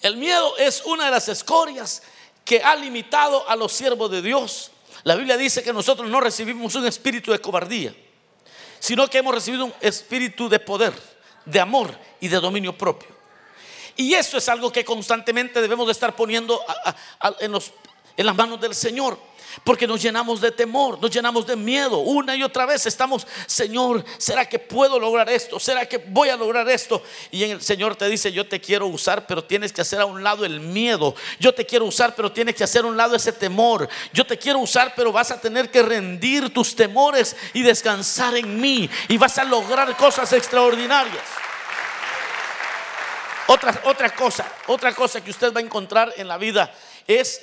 El 0.00 0.16
miedo 0.16 0.56
es 0.56 0.82
una 0.84 1.06
de 1.06 1.10
las 1.10 1.28
escorias 1.28 2.02
que 2.44 2.62
ha 2.62 2.76
limitado 2.76 3.48
a 3.48 3.56
los 3.56 3.72
siervos 3.72 4.10
de 4.10 4.22
Dios 4.22 4.70
la 5.04 5.16
Biblia 5.16 5.36
dice 5.36 5.62
que 5.62 5.72
nosotros 5.72 6.08
no 6.08 6.20
recibimos 6.20 6.74
un 6.74 6.86
espíritu 6.86 7.32
de 7.32 7.40
cobardía, 7.40 7.94
sino 8.78 9.08
que 9.08 9.18
hemos 9.18 9.34
recibido 9.34 9.64
un 9.66 9.74
espíritu 9.80 10.48
de 10.48 10.58
poder, 10.58 10.92
de 11.44 11.60
amor 11.60 11.96
y 12.20 12.28
de 12.28 12.40
dominio 12.40 12.76
propio. 12.76 13.17
Y 13.98 14.14
eso 14.14 14.38
es 14.38 14.48
algo 14.48 14.70
que 14.70 14.84
constantemente 14.84 15.60
debemos 15.60 15.86
de 15.86 15.92
estar 15.92 16.14
poniendo 16.14 16.64
en, 17.40 17.52
en 18.16 18.26
las 18.26 18.36
manos 18.36 18.60
del 18.60 18.72
Señor. 18.72 19.18
Porque 19.64 19.88
nos 19.88 20.00
llenamos 20.00 20.40
de 20.40 20.52
temor, 20.52 21.00
nos 21.02 21.10
llenamos 21.10 21.44
de 21.48 21.56
miedo. 21.56 21.98
Una 21.98 22.36
y 22.36 22.44
otra 22.44 22.64
vez 22.64 22.86
estamos, 22.86 23.26
Señor, 23.46 24.04
¿será 24.16 24.48
que 24.48 24.60
puedo 24.60 25.00
lograr 25.00 25.28
esto? 25.28 25.58
¿Será 25.58 25.84
que 25.86 25.98
voy 25.98 26.28
a 26.28 26.36
lograr 26.36 26.68
esto? 26.68 27.02
Y 27.32 27.42
el 27.42 27.60
Señor 27.60 27.96
te 27.96 28.08
dice, 28.08 28.30
yo 28.30 28.46
te 28.46 28.60
quiero 28.60 28.86
usar, 28.86 29.26
pero 29.26 29.42
tienes 29.42 29.72
que 29.72 29.80
hacer 29.80 30.00
a 30.00 30.04
un 30.04 30.22
lado 30.22 30.44
el 30.44 30.60
miedo. 30.60 31.16
Yo 31.40 31.52
te 31.52 31.66
quiero 31.66 31.86
usar, 31.86 32.14
pero 32.14 32.30
tienes 32.30 32.54
que 32.54 32.62
hacer 32.62 32.84
a 32.84 32.86
un 32.86 32.96
lado 32.96 33.16
ese 33.16 33.32
temor. 33.32 33.88
Yo 34.12 34.24
te 34.24 34.38
quiero 34.38 34.60
usar, 34.60 34.92
pero 34.94 35.10
vas 35.10 35.32
a 35.32 35.40
tener 35.40 35.72
que 35.72 35.82
rendir 35.82 36.54
tus 36.54 36.76
temores 36.76 37.34
y 37.52 37.62
descansar 37.62 38.36
en 38.36 38.60
mí. 38.60 38.88
Y 39.08 39.18
vas 39.18 39.38
a 39.38 39.44
lograr 39.44 39.96
cosas 39.96 40.32
extraordinarias. 40.32 41.47
Otra, 43.48 43.82
otra 43.84 44.14
cosa, 44.14 44.50
otra 44.66 44.94
cosa 44.94 45.22
que 45.22 45.30
usted 45.30 45.52
va 45.52 45.60
a 45.60 45.62
encontrar 45.62 46.12
en 46.16 46.28
la 46.28 46.38
vida 46.38 46.72
es... 47.06 47.42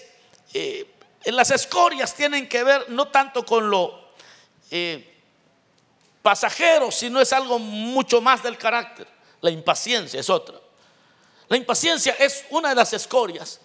Eh, 0.53 0.91
las 1.31 1.49
escorias 1.49 2.13
tienen 2.13 2.47
que 2.47 2.63
ver 2.63 2.89
no 2.89 3.07
tanto 3.07 3.43
con 3.43 3.67
lo 3.69 4.09
eh, 4.69 5.15
pasajero, 6.21 6.91
sino 6.91 7.19
es 7.19 7.33
algo 7.33 7.57
mucho 7.57 8.21
más 8.21 8.43
del 8.43 8.57
carácter. 8.57 9.07
La 9.41 9.49
impaciencia 9.49 10.19
es 10.19 10.29
otra. 10.29 10.59
La 11.47 11.57
impaciencia 11.57 12.15
es 12.19 12.45
una 12.49 12.69
de 12.69 12.75
las 12.75 12.93
escorias 12.93 13.59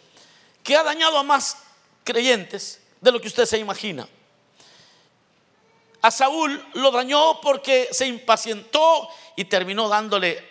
que 0.63 0.77
ha 0.77 0.83
dañado 0.83 1.19
a 1.19 1.23
más 1.23 1.59
creyentes 2.05 2.81
de 3.01 3.13
lo 3.13 3.21
que 3.21 3.29
usted 3.29 3.47
se 3.47 3.59
imagina. 3.59 4.09
A 6.03 6.11
Saúl 6.11 6.65
lo 6.75 6.91
dañó 6.91 7.41
porque 7.41 7.89
se 7.93 8.07
impacientó 8.07 9.09
y 9.37 9.45
terminó 9.45 9.89
dándole 9.89 10.47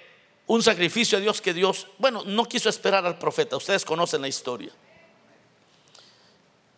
un 0.49 0.63
sacrificio 0.63 1.19
a 1.19 1.21
Dios 1.21 1.41
que 1.41 1.53
Dios, 1.53 1.85
bueno, 1.99 2.23
no 2.25 2.45
quiso 2.45 2.69
esperar 2.69 3.05
al 3.05 3.19
profeta. 3.19 3.55
Ustedes 3.55 3.85
conocen 3.85 4.21
la 4.21 4.27
historia. 4.27 4.71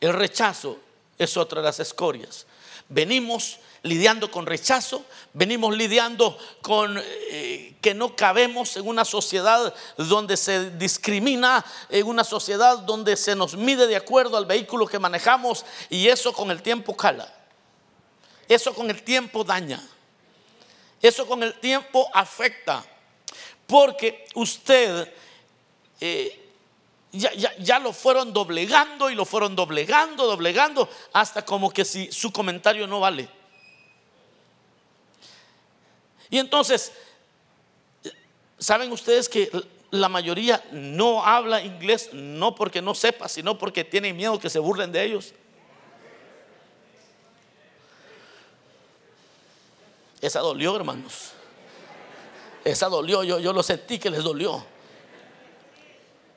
El 0.02 0.12
rechazo 0.12 0.78
es 1.18 1.38
otra 1.38 1.62
de 1.62 1.68
las 1.68 1.80
escorias. 1.80 2.48
Venimos 2.90 3.60
lidiando 3.84 4.30
con 4.30 4.46
rechazo, 4.46 5.06
venimos 5.32 5.74
lidiando 5.78 6.38
con 6.62 7.02
eh, 7.02 7.78
que 7.80 7.94
no 7.94 8.14
cabemos 8.14 8.76
en 8.76 8.86
una 8.90 9.06
sociedad 9.06 9.74
donde 9.96 10.36
se 10.36 10.72
discrimina, 10.72 11.64
en 11.88 12.06
una 12.08 12.26
sociedad 12.26 12.80
donde 12.80 13.16
se 13.16 13.36
nos 13.36 13.56
mide 13.56 13.88
de 13.88 13.96
acuerdo 13.96 14.36
al 14.36 14.46
vehículo 14.46 14.86
que 14.86 15.00
manejamos 15.00 15.66
y 15.90 16.10
eso 16.10 16.34
con 16.34 16.52
el 16.52 16.62
tiempo 16.62 16.98
cala, 16.98 17.34
eso 18.50 18.74
con 18.74 18.90
el 18.90 19.02
tiempo 19.02 19.46
daña, 19.46 19.82
eso 21.02 21.26
con 21.26 21.42
el 21.42 21.54
tiempo 21.54 22.10
afecta, 22.14 22.86
porque 23.72 24.26
usted 24.36 25.10
eh, 26.02 26.38
ya, 27.14 27.80
lo 27.80 27.94
fueron 27.94 28.34
doblegando 28.34 29.10
y 29.10 29.16
lo 29.16 29.24
fueron 29.24 29.56
doblegando, 29.56 30.28
doblegando, 30.28 30.90
hasta 31.14 31.46
como 31.46 31.72
que 31.72 31.86
si 31.86 32.12
su 32.12 32.34
comentario 32.34 32.86
no 32.86 33.00
vale. 33.00 33.30
Y 36.30 36.38
entonces, 36.38 36.92
¿saben 38.60 38.92
ustedes 38.92 39.30
que 39.30 39.50
la 39.90 40.10
mayoría 40.10 40.62
no 40.74 41.26
habla 41.26 41.64
inglés 41.64 42.10
no 42.12 42.56
porque 42.56 42.82
no 42.82 42.94
sepa, 42.94 43.30
sino 43.30 43.58
porque 43.58 43.86
tienen 43.86 44.18
miedo 44.18 44.38
que 44.38 44.50
se 44.50 44.60
burlen 44.60 44.92
de 44.92 45.06
ellos? 45.06 45.34
Esa 50.20 50.42
dolió, 50.42 50.76
hermanos. 50.76 51.36
Esa 52.64 52.88
dolió, 52.88 53.24
yo, 53.24 53.40
yo 53.40 53.54
lo 53.54 53.64
sentí 53.64 53.98
que 54.00 54.10
les 54.10 54.24
dolió. 54.24 54.64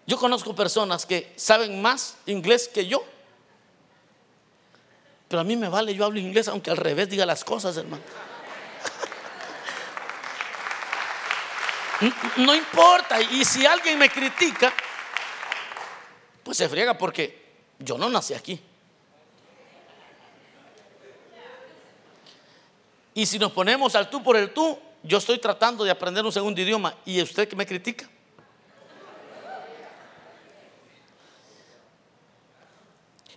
Yo 0.07 0.19
conozco 0.19 0.55
personas 0.55 1.07
que 1.07 1.33
saben 1.37 1.81
más 1.81 2.17
inglés 2.27 2.69
que 2.69 2.87
yo. 2.87 3.05
Pero 5.29 5.41
a 5.41 5.45
mí 5.45 5.57
me 5.57 5.69
vale, 5.69 5.95
yo 5.95 6.05
hablo 6.05 6.19
inglés 6.19 6.49
aunque 6.49 6.71
al 6.71 6.77
revés 6.77 7.09
diga 7.09 7.27
las 7.27 7.45
cosas, 7.45 7.77
hermano. 7.77 8.03
No 12.37 12.55
importa. 12.55 13.21
Y 13.21 13.45
si 13.45 13.65
alguien 13.65 13.99
me 13.99 14.11
critica, 14.11 14.73
pues 16.43 16.59
se 16.59 16.69
friega 16.69 16.97
porque 16.99 17.45
yo 17.79 17.97
no 17.97 18.09
nací 18.09 18.35
aquí. 18.35 18.61
Y 23.15 23.27
si 23.27 23.39
nos 23.39 23.53
ponemos 23.53 23.95
al 23.95 24.11
tú 24.11 24.23
por 24.23 24.37
el 24.37 24.53
tú, 24.53 24.79
yo 25.05 25.19
estoy 25.19 25.39
tratando 25.39 25.85
de 25.85 25.91
aprender 25.91 26.25
un 26.25 26.33
segundo 26.33 26.61
idioma 26.61 26.97
y 27.05 27.21
usted 27.21 27.47
que 27.47 27.55
me 27.55 27.67
critica. 27.67 28.09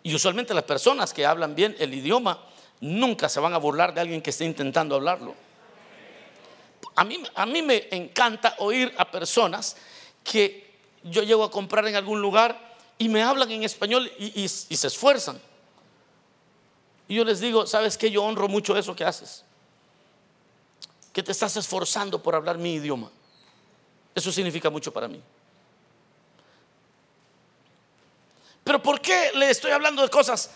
Y 0.01 0.15
usualmente 0.15 0.53
las 0.53 0.63
personas 0.63 1.13
que 1.13 1.25
hablan 1.25 1.53
bien 1.53 1.75
el 1.79 1.93
idioma 1.93 2.41
nunca 2.79 3.27
se 3.27 3.41
van 3.41 3.53
a 3.53 3.57
burlar 3.57 3.93
de 3.93 3.99
alguien 3.99 4.21
que 4.21 4.29
esté 4.29 4.45
intentando 4.45 4.95
hablarlo. 4.95 5.35
A 6.95 7.03
mí, 7.03 7.21
a 7.35 7.45
mí 7.45 7.61
me 7.61 7.89
encanta 7.91 8.55
oír 8.59 8.93
a 8.97 9.11
personas 9.11 9.75
que 10.23 10.73
yo 11.03 11.23
llego 11.23 11.43
a 11.43 11.51
comprar 11.51 11.85
en 11.87 11.95
algún 11.95 12.21
lugar 12.21 12.77
y 12.97 13.09
me 13.09 13.21
hablan 13.21 13.51
en 13.51 13.63
español 13.63 14.09
y, 14.17 14.47
se 14.47 14.87
esfuerzan. 14.87 15.39
Y 17.09 17.15
yo 17.15 17.25
les 17.25 17.41
digo, 17.41 17.67
¿sabes 17.67 17.97
qué? 17.97 18.09
Yo 18.09 18.23
honro 18.23 18.47
mucho 18.47 18.77
eso 18.77 18.95
que 18.95 19.03
haces. 19.03 19.43
Que 21.17 21.23
te 21.23 21.31
estás 21.31 21.57
esforzando 21.57 22.21
por 22.21 22.35
hablar 22.35 22.59
mi 22.59 22.75
idioma. 22.75 23.09
Eso 24.13 24.31
significa 24.31 24.69
mucho 24.69 24.93
para 24.93 25.07
mí. 25.07 25.19
Pero 28.63 28.83
¿por 28.83 29.01
qué 29.01 29.31
le 29.33 29.49
estoy 29.49 29.71
hablando 29.71 30.03
de 30.03 30.09
cosas 30.09 30.51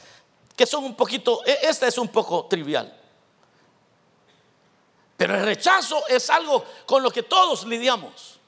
que 0.56 0.67
son 0.67 0.84
un 0.84 0.95
poquito, 0.95 1.43
e, 1.47 1.58
esta 1.63 1.88
es 1.88 1.97
un 1.97 2.10
poco 2.10 2.45
trivial? 2.45 2.95
Pero 5.17 5.34
el 5.34 5.45
rechazo 5.45 6.08
es 6.08 6.30
algo 6.30 6.63
con 6.86 7.02
lo 7.02 7.10
que 7.10 7.24
todos 7.24 7.65
lidiamos. 7.65 8.39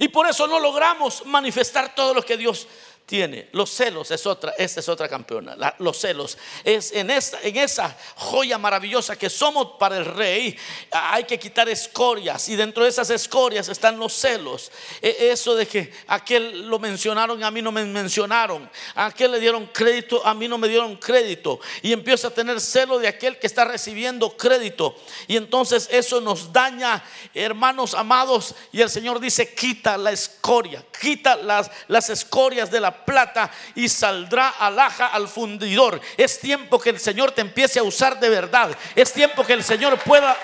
Y 0.00 0.08
por 0.08 0.26
eso 0.26 0.48
no 0.48 0.58
logramos 0.58 1.24
manifestar 1.24 1.94
todo 1.94 2.14
lo 2.14 2.24
que 2.24 2.36
Dios 2.36 2.66
tiene. 3.06 3.48
Los 3.52 3.70
celos 3.70 4.10
es 4.10 4.26
otra, 4.26 4.54
esta 4.56 4.80
es 4.80 4.88
otra 4.88 5.08
campeona. 5.08 5.56
los 5.78 5.98
celos 5.98 6.38
es 6.64 6.92
en 6.92 7.10
esa, 7.10 7.40
en 7.42 7.56
esa 7.56 7.96
joya 8.16 8.58
maravillosa 8.58 9.16
que 9.16 9.28
somos 9.28 9.76
para 9.78 9.98
el 9.98 10.04
rey. 10.04 10.56
Hay 10.90 11.24
que 11.24 11.38
quitar 11.38 11.68
escorias 11.68 12.48
y 12.48 12.56
dentro 12.56 12.84
de 12.84 12.90
esas 12.90 13.10
escorias 13.10 13.68
están 13.68 13.98
los 13.98 14.12
celos. 14.12 14.70
E, 15.00 15.30
eso 15.30 15.54
de 15.54 15.66
que 15.66 15.92
aquel 16.06 16.68
lo 16.68 16.78
mencionaron, 16.78 17.42
a 17.42 17.50
mí 17.50 17.60
no 17.60 17.72
me 17.72 17.84
mencionaron. 17.84 18.70
Aquel 18.94 19.32
le 19.32 19.40
dieron 19.40 19.66
crédito, 19.66 20.24
a 20.24 20.32
mí 20.34 20.48
no 20.48 20.56
me 20.58 20.68
dieron 20.68 20.96
crédito. 20.96 21.60
Y 21.82 21.92
empieza 21.92 22.28
a 22.28 22.30
tener 22.30 22.60
celo 22.60 22.98
de 22.98 23.08
aquel 23.08 23.38
que 23.38 23.46
está 23.46 23.64
recibiendo 23.64 24.36
crédito. 24.36 24.96
Y 25.26 25.36
entonces 25.36 25.88
eso 25.90 26.20
nos 26.20 26.52
daña, 26.52 27.04
hermanos 27.34 27.94
amados. 27.94 28.54
Y 28.72 28.80
el 28.80 28.90
Señor 28.90 29.20
dice: 29.20 29.54
quita 29.54 29.98
la 29.98 30.12
escoria, 30.12 30.84
quita 31.00 31.36
las, 31.36 31.70
las 31.88 32.08
escorias 32.08 32.70
de 32.70 32.80
la 32.80 32.91
plata 32.92 33.50
y 33.74 33.88
saldrá 33.88 34.48
alhaja 34.50 35.08
al 35.08 35.28
fundidor. 35.28 36.00
Es 36.16 36.40
tiempo 36.40 36.78
que 36.78 36.90
el 36.90 37.00
Señor 37.00 37.32
te 37.32 37.40
empiece 37.40 37.78
a 37.78 37.82
usar 37.82 38.18
de 38.20 38.28
verdad. 38.28 38.76
Es 38.94 39.12
tiempo 39.12 39.44
que 39.44 39.54
el 39.54 39.64
Señor 39.64 39.98
pueda 39.98 40.36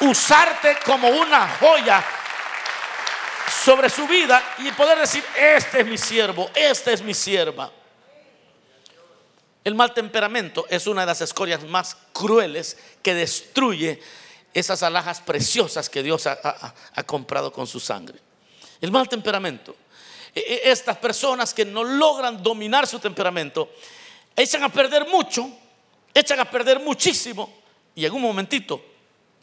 usarte 0.00 0.76
como 0.84 1.08
una 1.08 1.48
joya 1.60 2.04
sobre 3.64 3.88
su 3.88 4.06
vida 4.06 4.42
y 4.58 4.72
poder 4.72 4.98
decir, 4.98 5.24
este 5.36 5.80
es 5.80 5.86
mi 5.86 5.98
siervo, 5.98 6.50
esta 6.54 6.90
es 6.92 7.02
mi 7.02 7.14
sierva. 7.14 7.70
El 9.64 9.74
mal 9.74 9.94
temperamento 9.94 10.66
es 10.68 10.86
una 10.86 11.02
de 11.02 11.06
las 11.06 11.20
escorias 11.20 11.62
más 11.62 11.96
crueles 12.12 12.76
que 13.02 13.14
destruye 13.14 14.02
esas 14.52 14.82
alhajas 14.82 15.20
preciosas 15.20 15.88
que 15.88 16.02
Dios 16.02 16.26
ha 16.26 17.02
comprado 17.06 17.52
con 17.52 17.66
su 17.66 17.78
sangre. 17.78 18.18
El 18.80 18.90
mal 18.90 19.08
temperamento. 19.08 19.76
E, 20.34 20.40
e, 20.40 20.70
estas 20.70 20.96
personas 20.98 21.52
que 21.52 21.64
no 21.64 21.84
logran 21.84 22.42
dominar 22.42 22.86
su 22.86 22.98
temperamento 22.98 23.70
echan 24.34 24.62
a 24.62 24.68
perder 24.68 25.06
mucho, 25.08 25.48
echan 26.14 26.40
a 26.40 26.50
perder 26.50 26.80
muchísimo 26.80 27.52
y 27.94 28.04
en 28.06 28.12
un 28.12 28.22
momentito 28.22 28.82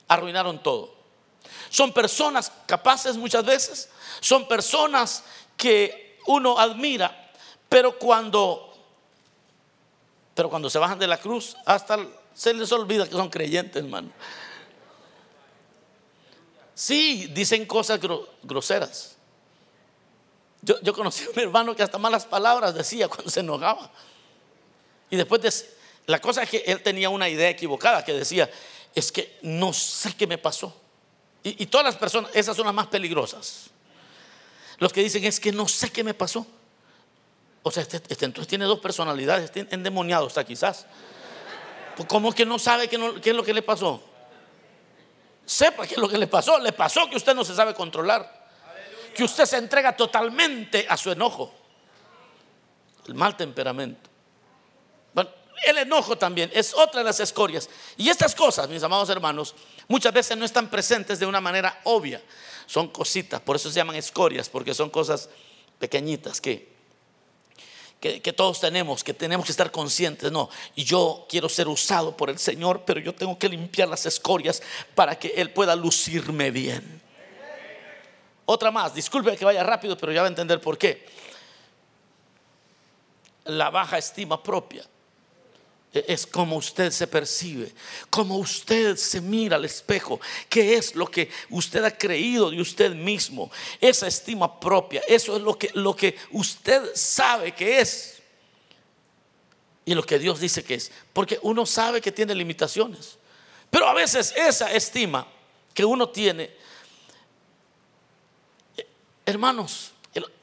arruinaron 0.07 0.61
todo. 0.61 0.93
Son 1.69 1.93
personas 1.93 2.51
capaces 2.65 3.15
muchas 3.15 3.45
veces, 3.45 3.89
son 4.19 4.47
personas 4.47 5.23
que 5.55 6.17
uno 6.25 6.57
admira, 6.57 7.31
pero 7.67 7.97
cuando 7.97 8.65
pero 10.33 10.49
cuando 10.49 10.69
se 10.69 10.79
bajan 10.79 10.97
de 10.97 11.05
la 11.05 11.17
cruz, 11.17 11.57
hasta 11.65 11.99
se 12.33 12.53
les 12.53 12.71
olvida 12.71 13.03
que 13.05 13.11
son 13.11 13.29
creyentes, 13.29 13.83
hermano. 13.83 14.09
Sí, 16.73 17.27
dicen 17.33 17.65
cosas 17.65 17.99
groseras. 18.41 19.17
Yo, 20.61 20.93
conocí 20.93 21.23
a 21.23 21.29
un 21.29 21.39
hermano 21.39 21.75
que 21.75 21.83
hasta 21.83 21.97
malas 21.97 22.25
palabras 22.25 22.73
decía 22.73 23.07
cuando 23.07 23.29
se 23.29 23.39
enojaba. 23.39 23.91
Y 25.09 25.15
después 25.15 25.41
de, 25.41 25.53
la 26.07 26.19
cosa 26.19 26.43
es 26.43 26.49
que 26.49 26.63
él 26.65 26.81
tenía 26.83 27.09
una 27.09 27.29
idea 27.29 27.49
equivocada 27.49 28.03
que 28.03 28.13
decía, 28.13 28.49
es 28.93 29.11
que 29.11 29.37
no 29.41 29.73
sé 29.73 30.15
qué 30.15 30.27
me 30.27 30.37
pasó. 30.37 30.75
Y, 31.41 31.65
todas 31.67 31.85
las 31.85 31.95
personas, 31.95 32.31
esas 32.33 32.55
son 32.57 32.65
las 32.65 32.75
más 32.75 32.87
peligrosas. 32.87 33.67
Los 34.77 34.91
que 34.91 35.01
dicen 35.01 35.23
es 35.23 35.39
que 35.39 35.51
no 35.51 35.67
sé 35.67 35.89
qué 35.89 36.03
me 36.03 36.13
pasó. 36.13 36.45
O 37.63 37.71
sea, 37.71 37.83
este, 37.83 37.97
este 38.09 38.25
entonces 38.25 38.47
tiene 38.47 38.65
dos 38.65 38.79
personalidades, 38.79 39.45
está 39.45 39.73
endemoniado 39.73 40.27
está 40.27 40.43
quizás. 40.43 40.85
Pues, 41.95 42.07
¿Cómo 42.07 42.33
que 42.33 42.45
no 42.45 42.59
sabe 42.59 42.87
qué, 42.87 42.95
es 42.95 43.35
lo 43.35 43.43
que 43.43 43.53
le 43.53 43.61
pasó? 43.61 44.01
Sepa 45.45 45.85
qué 45.87 45.95
es 45.95 45.99
lo 45.99 46.07
que 46.07 46.17
le 46.17 46.27
pasó. 46.27 46.59
Le 46.59 46.71
pasó 46.71 47.09
que 47.09 47.17
usted 47.17 47.35
no 47.35 47.43
se 47.43 47.55
sabe 47.55 47.73
controlar. 47.73 48.38
Que 49.19 49.25
usted 49.25 49.43
se 49.43 49.57
entrega 49.57 49.97
totalmente 49.97 50.85
a 50.87 50.95
su 50.95 51.11
enojo. 51.11 51.53
El 53.05 53.15
mal 53.15 53.35
temperamento. 53.35 54.09
Bueno, 55.13 55.29
el 55.65 55.77
enojo 55.79 56.17
también 56.17 56.49
es 56.53 56.73
otra 56.73 57.01
de 57.01 57.03
las 57.03 57.19
escorias. 57.19 57.69
Y 57.97 58.07
estas 58.07 58.33
cosas, 58.33 58.69
mis 58.69 58.81
amados 58.81 59.09
hermanos, 59.09 59.55
muchas 59.89 60.13
veces 60.13 60.37
no 60.37 60.45
están 60.45 60.69
presentes 60.69 61.19
de 61.19 61.25
una 61.25 61.41
manera 61.41 61.81
obvia. 61.83 62.23
Son 62.65 62.87
cositas, 62.87 63.41
por 63.41 63.57
eso 63.57 63.69
se 63.69 63.75
llaman 63.75 63.97
escorias, 63.97 64.47
porque 64.47 64.73
son 64.73 64.89
cosas 64.89 65.27
pequeñitas 65.79 66.39
que, 66.39 66.71
que, 67.99 68.31
todos 68.31 68.61
tenemos, 68.61 69.03
que 69.03 69.13
tenemos 69.13 69.45
que 69.45 69.51
estar 69.51 69.69
conscientes. 69.69 70.31
No, 70.31 70.49
yo 70.77 71.25
quiero 71.27 71.49
ser 71.49 71.67
usado 71.67 72.15
por 72.15 72.29
el 72.29 72.39
Señor, 72.39 72.83
pero 72.85 73.01
yo 73.01 73.13
tengo 73.13 73.37
que 73.37 73.49
limpiar 73.49 73.89
las 73.89 74.05
escorias 74.05 74.61
para 74.95 75.19
que 75.19 75.33
Él 75.35 75.51
pueda 75.51 75.75
lucirme 75.75 76.51
bien. 76.51 77.08
Otra 78.51 78.71
más, 78.71 78.95
disculpe 78.95 79.37
que 79.37 79.45
vaya 79.45 79.61
rápido, 79.61 79.95
pero 79.95 80.11
ya 80.11 80.21
va 80.21 80.27
a 80.27 80.29
entender 80.29 80.59
por 80.59 80.75
qué. 80.75 81.05
La 83.45 83.69
baja 83.69 83.99
estima 83.99 84.41
propia. 84.41 84.83
E-, 85.93 86.05
es 86.07 86.25
como 86.25 86.55
usted 86.55 86.89
se 86.89 87.05
percibe, 87.05 87.71
como 88.09 88.37
usted 88.37 88.95
se 88.95 89.21
mira 89.21 89.55
al 89.55 89.65
espejo, 89.65 90.19
qué 90.49 90.73
es 90.73 90.95
lo 90.95 91.05
que 91.05 91.29
usted 91.51 91.83
ha 91.83 91.95
creído 91.95 92.49
de 92.49 92.59
usted 92.59 92.95
mismo, 92.95 93.51
esa 93.79 94.07
estima 94.07 94.59
propia, 94.59 95.03
eso 95.07 95.37
es 95.37 95.43
lo 95.43 95.55
que, 95.55 95.69
lo 95.75 95.95
que 95.95 96.17
usted 96.31 96.95
sabe 96.95 97.51
que 97.51 97.79
es 97.79 98.19
y 99.85 99.93
lo 99.93 100.01
que 100.01 100.17
Dios 100.17 100.39
dice 100.39 100.63
que 100.63 100.73
es, 100.73 100.91
porque 101.13 101.37
uno 101.43 101.67
sabe 101.67 102.01
que 102.01 102.11
tiene 102.11 102.33
limitaciones, 102.33 103.19
pero 103.69 103.87
a 103.87 103.93
veces 103.93 104.33
esa 104.35 104.73
estima 104.73 105.27
que 105.71 105.85
uno 105.85 106.09
tiene, 106.09 106.57
hermanos, 109.29 109.91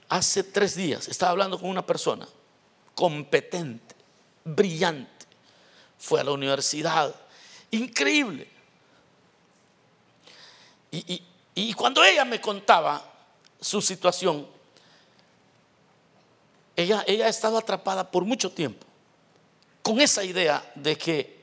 hace 0.09 0.43
tres 0.43 0.75
días 0.77 1.09
estaba 1.09 1.33
hablando 1.33 1.59
con 1.59 1.69
una 1.69 1.85
persona 1.85 2.27
competente, 2.95 3.95
brillante, 4.45 5.27
fue 5.99 6.21
a 6.21 6.25
la 6.25 6.33
universidad. 6.33 7.15
Increíble. 7.71 8.49
Y, 10.91 11.73
cuando 11.75 12.03
ella 12.03 12.25
me 12.25 12.41
contaba 12.41 13.03
su 13.61 13.83
situación, 13.83 14.47
ella, 16.75 17.05
ella 17.07 17.27
ha 17.27 17.29
estado 17.29 17.59
atrapada 17.59 18.11
por 18.11 18.25
mucho 18.25 18.51
tiempo 18.51 18.87
con 19.83 20.01
esa 20.01 20.25
idea 20.25 20.69
de 20.75 20.99
que 20.99 21.37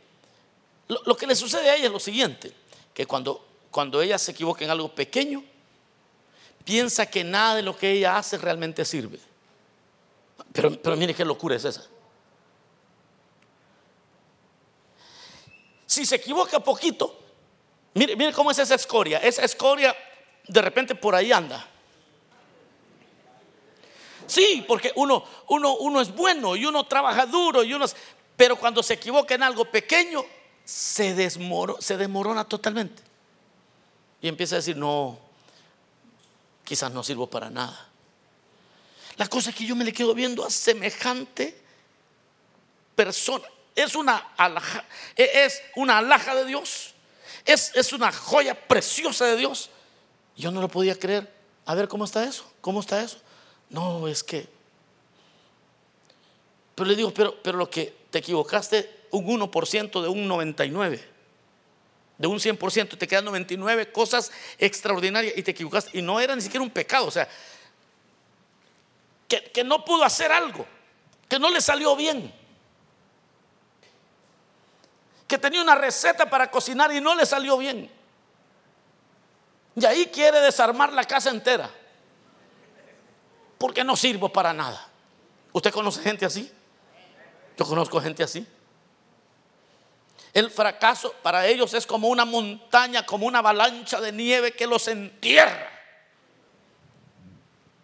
lo, 0.88 1.16
que 1.16 1.26
le 1.26 1.36
sucede 1.36 1.70
a 1.70 1.76
ella 1.76 1.86
es 1.86 1.92
lo 1.92 2.00
siguiente, 2.00 2.54
que 2.94 3.06
cuando, 3.06 3.46
cuando 3.72 4.02
ella 4.02 4.18
se 4.18 4.32
equivoca 4.32 4.66
en 4.66 4.72
algo 4.72 4.94
pequeño, 4.94 5.44
piensa 6.64 7.06
que 7.06 7.24
nada 7.24 7.56
de 7.56 7.62
lo 7.62 7.78
que 7.78 7.92
ella 7.92 8.18
hace 8.18 8.38
realmente 8.38 8.86
sirve. 8.86 9.20
Pero, 10.52 10.82
pero 10.82 10.96
mire 10.96 11.14
qué 11.14 11.26
locura 11.26 11.56
es 11.56 11.66
esa. 11.66 11.86
Si 15.86 16.06
se 16.06 16.16
equivoca 16.16 16.60
poquito, 16.60 17.20
mire, 17.94 18.16
mire 18.16 18.34
cómo 18.34 18.52
es 18.52 18.60
esa 18.60 18.76
escoria. 18.76 19.20
Esa 19.20 19.44
escoria 19.44 19.96
de 20.48 20.62
repente 20.62 20.96
por 20.96 21.16
ahí 21.16 21.32
anda. 21.32 21.68
Sí, 24.26 24.64
porque 24.68 24.92
uno, 24.96 25.24
uno, 25.50 25.76
uno 25.76 26.02
es 26.02 26.14
bueno 26.14 26.56
y 26.56 26.66
uno 26.66 26.86
trabaja 26.86 27.26
duro 27.26 27.64
y 27.64 27.74
uno 27.74 27.86
pero 28.36 28.56
cuando 28.56 28.82
se 28.82 28.96
equivoca 28.96 29.36
en 29.36 29.44
algo 29.44 29.66
pequeño, 29.66 30.24
se, 30.64 31.30
se 31.80 31.98
desmorona 31.98 32.46
totalmente. 32.46 33.02
Y 34.22 34.28
empieza 34.28 34.56
a 34.56 34.60
decir, 34.60 34.76
no, 34.76 35.20
quizás 36.64 36.92
no 36.92 37.04
sirvo 37.04 37.28
para 37.28 37.50
nada. 37.50 37.90
La 39.18 39.28
cosa 39.28 39.52
es 39.52 39.56
que 39.56 39.66
yo 39.66 39.76
me 39.76 39.86
le 39.86 39.94
quedo 39.94 40.14
viendo 40.14 40.46
a 40.46 40.50
semejante 40.50 41.62
persona 42.96 43.48
es 43.76 43.96
una 43.96 44.18
alhaja, 44.38 44.86
e-, 45.16 45.46
es 45.46 45.62
una 45.76 45.98
alhaja 46.00 46.36
de 46.36 46.46
Dios, 46.46 46.94
es, 47.46 47.72
es 47.76 47.94
una 47.94 48.12
joya 48.12 48.56
preciosa 48.68 49.26
de 49.26 49.38
Dios. 49.38 49.70
Yo 50.36 50.52
no 50.52 50.62
lo 50.62 50.70
podía 50.70 50.98
creer. 50.98 51.32
A 51.66 51.76
ver, 51.76 51.88
¿cómo 51.88 52.06
está 52.06 52.24
eso? 52.24 52.46
¿Cómo 52.62 52.80
está 52.80 53.02
eso? 53.02 53.18
No, 53.70 54.08
es 54.08 54.24
que... 54.24 54.48
Pero 56.76 56.90
le 56.90 56.96
digo, 56.96 57.14
pero, 57.14 57.42
pero 57.42 57.58
lo 57.58 57.70
que 57.70 57.96
te 58.10 58.20
equivocaste 58.20 59.08
un 59.12 59.26
1% 59.28 60.02
de 60.02 60.08
un 60.08 60.28
99, 60.28 61.13
de 62.24 62.28
un 62.28 62.40
100%, 62.40 62.98
te 62.98 63.08
quedan 63.08 63.26
99 63.26 63.92
cosas 63.92 64.32
extraordinarias 64.58 65.34
y 65.36 65.44
te 65.44 65.52
equivocaste. 65.52 65.98
Y 65.98 66.02
no 66.02 66.20
era 66.20 66.36
ni 66.36 66.42
siquiera 66.42 66.64
un 66.64 66.72
pecado, 66.72 67.06
o 67.06 67.12
sea, 67.12 67.28
que, 69.28 69.44
que 69.52 69.64
no 69.64 69.84
pudo 69.84 70.04
hacer 70.04 70.32
algo, 70.32 70.66
que 71.28 71.38
no 71.38 71.52
le 71.52 71.62
salió 71.62 71.96
bien 71.96 72.34
que 75.34 75.40
tenía 75.40 75.64
una 75.64 75.74
receta 75.74 76.30
para 76.30 76.52
cocinar 76.52 76.94
y 76.94 77.02
no 77.02 77.16
le 77.16 77.26
salió 77.26 77.58
bien. 77.58 77.90
Y 79.76 79.84
ahí 79.84 80.06
quiere 80.06 80.40
desarmar 80.40 80.94
la 80.94 81.04
casa 81.06 81.32
entera. 81.32 81.72
Porque 83.58 83.84
no 83.84 83.96
sirvo 83.96 84.30
para 84.30 84.54
nada. 84.54 84.88
¿Usted 85.52 85.72
conoce 85.72 86.04
gente 86.04 86.24
así? 86.24 86.52
Yo 87.58 87.66
conozco 87.66 88.00
gente 88.00 88.22
así. 88.22 88.46
El 90.34 90.50
fracaso 90.50 91.14
para 91.22 91.46
ellos 91.48 91.74
es 91.74 91.86
como 91.86 92.08
una 92.08 92.26
montaña, 92.26 93.06
como 93.06 93.28
una 93.28 93.40
avalancha 93.40 94.02
de 94.02 94.12
nieve 94.12 94.54
que 94.54 94.66
los 94.66 94.88
entierra. 94.88 95.70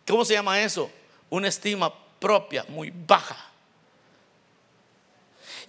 ¿Cómo 0.07 0.25
se 0.25 0.33
llama 0.33 0.59
eso? 0.61 0.89
Una 1.29 1.47
estima 1.47 1.93
propia 2.19 2.65
muy 2.67 2.91
baja 2.91 3.49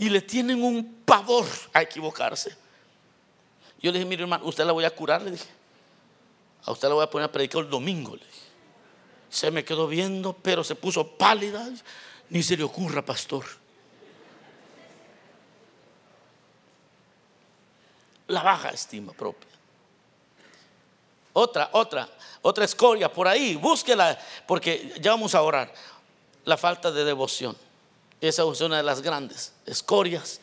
y 0.01 0.09
le 0.09 0.23
tienen 0.23 0.65
un 0.65 1.03
pavor 1.05 1.47
a 1.75 1.83
equivocarse. 1.83 2.57
Yo 3.83 3.93
le 3.93 3.99
dije, 3.99 4.09
mire 4.09 4.23
hermano, 4.23 4.47
usted 4.47 4.65
la 4.65 4.73
voy 4.73 4.85
a 4.85 4.91
curar, 4.91 5.21
le 5.21 5.33
dije. 5.33 5.49
A 6.65 6.73
usted 6.73 6.89
la 6.89 6.95
voy 6.95 7.05
a 7.05 7.11
poner 7.11 7.29
a 7.29 7.33
predicar 7.33 7.65
el 7.65 7.69
domingo, 7.69 8.17
le 8.17 8.25
dije. 8.25 8.41
Se 9.29 9.51
me 9.51 9.63
quedó 9.63 9.87
viendo, 9.87 10.33
pero 10.33 10.65
se 10.65 10.75
puso 10.75 11.07
pálida. 11.07 11.69
Ni 12.31 12.43
se 12.43 12.57
le 12.57 12.65
ocurra, 12.65 13.05
pastor. 13.05 13.45
La 18.31 18.43
baja 18.43 18.71
estima 18.71 19.13
propia. 19.13 19.51
Otra, 21.33 21.69
otra, 21.73 22.09
otra 22.43 22.65
escoria 22.65 23.13
por 23.13 23.27
ahí, 23.27 23.57
búsquela, 23.57 24.17
porque 24.47 24.95
ya 25.01 25.11
vamos 25.11 25.35
a 25.35 25.43
orar. 25.43 25.73
La 26.45 26.57
falta 26.57 26.93
de 26.93 27.05
devoción. 27.05 27.57
Esa 28.21 28.51
es 28.51 28.61
una 28.61 28.77
de 28.77 28.83
las 28.85 29.03
grandes 29.03 29.53
escorias 29.67 30.41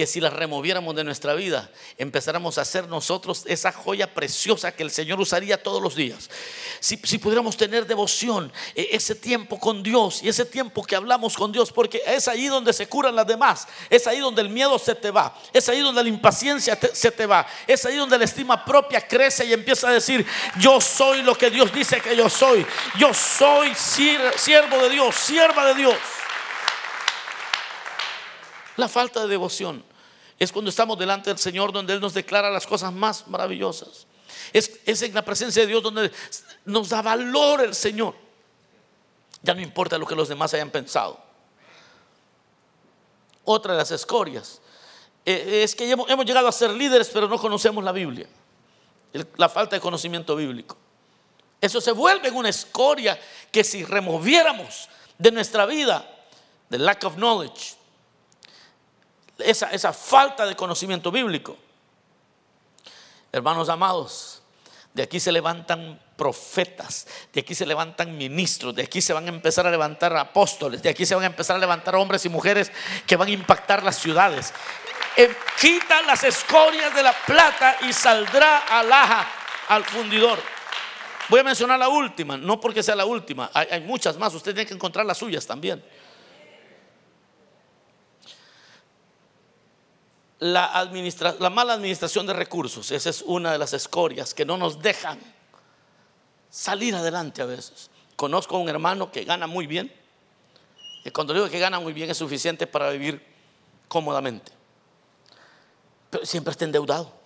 que 0.00 0.06
si 0.06 0.18
las 0.18 0.32
removiéramos 0.32 0.96
de 0.96 1.04
nuestra 1.04 1.34
vida, 1.34 1.70
empezáramos 1.98 2.56
a 2.56 2.64
ser 2.64 2.88
nosotros 2.88 3.44
esa 3.44 3.70
joya 3.70 4.14
preciosa 4.14 4.72
que 4.72 4.82
el 4.82 4.90
Señor 4.90 5.20
usaría 5.20 5.62
todos 5.62 5.82
los 5.82 5.94
días. 5.94 6.30
Si, 6.80 6.96
si 7.04 7.18
pudiéramos 7.18 7.54
tener 7.58 7.86
devoción, 7.86 8.50
e, 8.74 8.88
ese 8.92 9.14
tiempo 9.14 9.60
con 9.60 9.82
Dios 9.82 10.22
y 10.22 10.30
ese 10.30 10.46
tiempo 10.46 10.82
que 10.84 10.96
hablamos 10.96 11.36
con 11.36 11.52
Dios, 11.52 11.70
porque 11.70 12.00
es 12.06 12.28
ahí 12.28 12.46
donde 12.46 12.72
se 12.72 12.88
curan 12.88 13.14
las 13.14 13.26
demás, 13.26 13.68
es 13.90 14.06
ahí 14.06 14.20
donde 14.20 14.40
el 14.40 14.48
miedo 14.48 14.78
se 14.78 14.94
te 14.94 15.10
va, 15.10 15.38
es 15.52 15.68
ahí 15.68 15.80
donde 15.80 16.02
la 16.02 16.08
impaciencia 16.08 16.80
se 16.94 17.10
te 17.10 17.26
va, 17.26 17.46
es 17.66 17.84
ahí 17.84 17.96
donde 17.96 18.16
la 18.16 18.24
estima 18.24 18.64
propia 18.64 19.06
crece 19.06 19.44
y 19.44 19.52
empieza 19.52 19.90
a 19.90 19.92
decir, 19.92 20.24
yo 20.58 20.80
soy 20.80 21.20
lo 21.20 21.36
que 21.36 21.50
Dios 21.50 21.70
dice 21.74 22.00
que 22.00 22.16
yo 22.16 22.30
soy, 22.30 22.66
yo 22.98 23.12
soy 23.12 23.74
siervo 23.74 24.78
de 24.78 24.88
Dios, 24.88 25.14
sierva 25.14 25.66
de 25.66 25.74
Dios. 25.74 25.96
La 28.78 28.88
falta 28.88 29.20
de 29.20 29.28
devoción 29.28 29.89
es 30.40 30.50
cuando 30.50 30.70
estamos 30.70 30.98
delante 30.98 31.28
del 31.28 31.38
Señor 31.38 31.70
donde 31.70 31.92
Él 31.92 32.00
nos 32.00 32.14
declara 32.14 32.50
las 32.50 32.66
cosas 32.66 32.90
más 32.94 33.28
maravillosas. 33.28 34.06
Es, 34.54 35.02
en 35.02 35.14
la 35.14 35.22
presencia 35.22 35.62
de 35.62 35.68
Dios 35.68 35.82
donde 35.82 36.10
nos 36.64 36.88
da 36.88 37.02
valor 37.02 37.60
el 37.60 37.74
Señor. 37.74 38.14
Ya 39.42 39.52
no 39.52 39.60
importa 39.60 39.98
lo 39.98 40.06
que 40.06 40.14
los 40.14 40.30
demás 40.30 40.54
hayan 40.54 40.70
pensado. 40.70 41.20
Otra 43.44 43.74
de 43.74 43.78
las 43.78 43.90
escorias 43.90 44.62
eh, 45.26 45.60
es 45.62 45.74
que 45.74 45.90
hemos, 45.90 46.24
llegado 46.24 46.48
a 46.48 46.52
ser 46.52 46.70
líderes 46.70 47.10
pero 47.12 47.28
no 47.28 47.38
conocemos 47.38 47.84
la 47.84 47.92
Biblia. 47.92 48.26
la 49.36 49.48
falta 49.50 49.76
de 49.76 49.80
conocimiento 49.80 50.34
bíblico. 50.36 50.74
Eso 51.60 51.82
se 51.82 51.92
vuelve 51.92 52.28
en 52.28 52.36
una 52.36 52.48
escoria 52.48 53.20
que 53.52 53.62
si 53.62 53.84
removiéramos 53.84 54.88
de 55.18 55.32
nuestra 55.32 55.66
vida, 55.66 56.10
the 56.70 56.78
lack 56.78 57.04
of 57.04 57.16
knowledge, 57.16 57.74
esa, 59.44 59.92
falta 59.92 60.46
de 60.46 60.56
conocimiento 60.56 61.10
bíblico. 61.10 61.56
Hermanos 63.32 63.68
amados, 63.68 64.42
de 64.92 65.02
aquí 65.02 65.20
se 65.20 65.30
levantan 65.30 66.00
profetas, 66.16 67.06
de 67.32 67.40
aquí 67.40 67.54
se 67.54 67.64
levantan 67.64 68.16
ministros, 68.16 68.74
de 68.74 68.82
aquí 68.82 69.00
se 69.00 69.12
van 69.12 69.26
a 69.26 69.28
empezar 69.28 69.66
a 69.66 69.70
levantar 69.70 70.16
apóstoles, 70.16 70.82
de 70.82 70.88
aquí 70.88 71.06
se 71.06 71.14
van 71.14 71.24
a 71.24 71.28
empezar 71.28 71.56
a 71.56 71.58
levantar 71.58 71.94
hombres 71.94 72.24
y 72.24 72.28
mujeres 72.28 72.72
que 73.06 73.16
van 73.16 73.28
a 73.28 73.32
impactar 73.32 73.82
las 73.82 73.98
ciudades. 73.98 74.52
Eh, 75.16 75.34
quita 75.60 76.02
las 76.02 76.24
escorias 76.24 76.94
de 76.94 77.02
la 77.02 77.12
plata 77.12 77.76
y 77.88 77.92
saldrá 77.92 78.58
alhaja 78.58 79.28
al 79.68 79.84
fundidor. 79.84 80.38
Voy 81.28 81.40
a 81.40 81.44
mencionar 81.44 81.78
la 81.78 81.88
última, 81.88 82.36
no 82.36 82.60
porque 82.60 82.82
sea 82.82 82.96
la 82.96 83.04
última, 83.04 83.50
hay, 83.54 83.68
hay 83.70 83.80
muchas 83.80 84.16
más, 84.16 84.34
usted 84.34 84.52
tiene 84.52 84.66
que 84.66 84.74
encontrar 84.74 85.06
las 85.06 85.18
suyas 85.18 85.46
también. 85.46 85.82
La, 90.40 90.90
la 91.38 91.50
mala 91.50 91.74
administración 91.74 92.26
de 92.26 92.32
recursos, 92.32 92.90
esa 92.90 93.10
es 93.10 93.22
una 93.22 93.52
de 93.52 93.58
las 93.58 93.74
escorias 93.74 94.34
que 94.34 94.44
no 94.44 94.56
nos 94.56 94.80
dejan 94.82 95.18
salir 96.50 96.94
adelante 96.94 97.42
a 97.42 97.46
veces. 97.46 97.90
Conozco 98.16 98.56
a 98.56 98.58
un 98.58 98.68
hermano 98.68 99.12
que 99.12 99.24
gana 99.24 99.46
muy 99.46 99.66
bien, 99.66 99.92
y 101.04 101.10
cuando 101.10 101.32
digo 101.32 101.48
que 101.48 101.58
gana 101.58 101.78
muy 101.78 101.92
bien 101.92 102.10
es 102.10 102.16
suficiente 102.16 102.66
para 102.66 102.90
vivir 102.90 103.24
cómodamente, 103.86 104.50
pero 106.10 106.26
siempre 106.26 106.52
está 106.52 106.64
endeudado. 106.64 107.20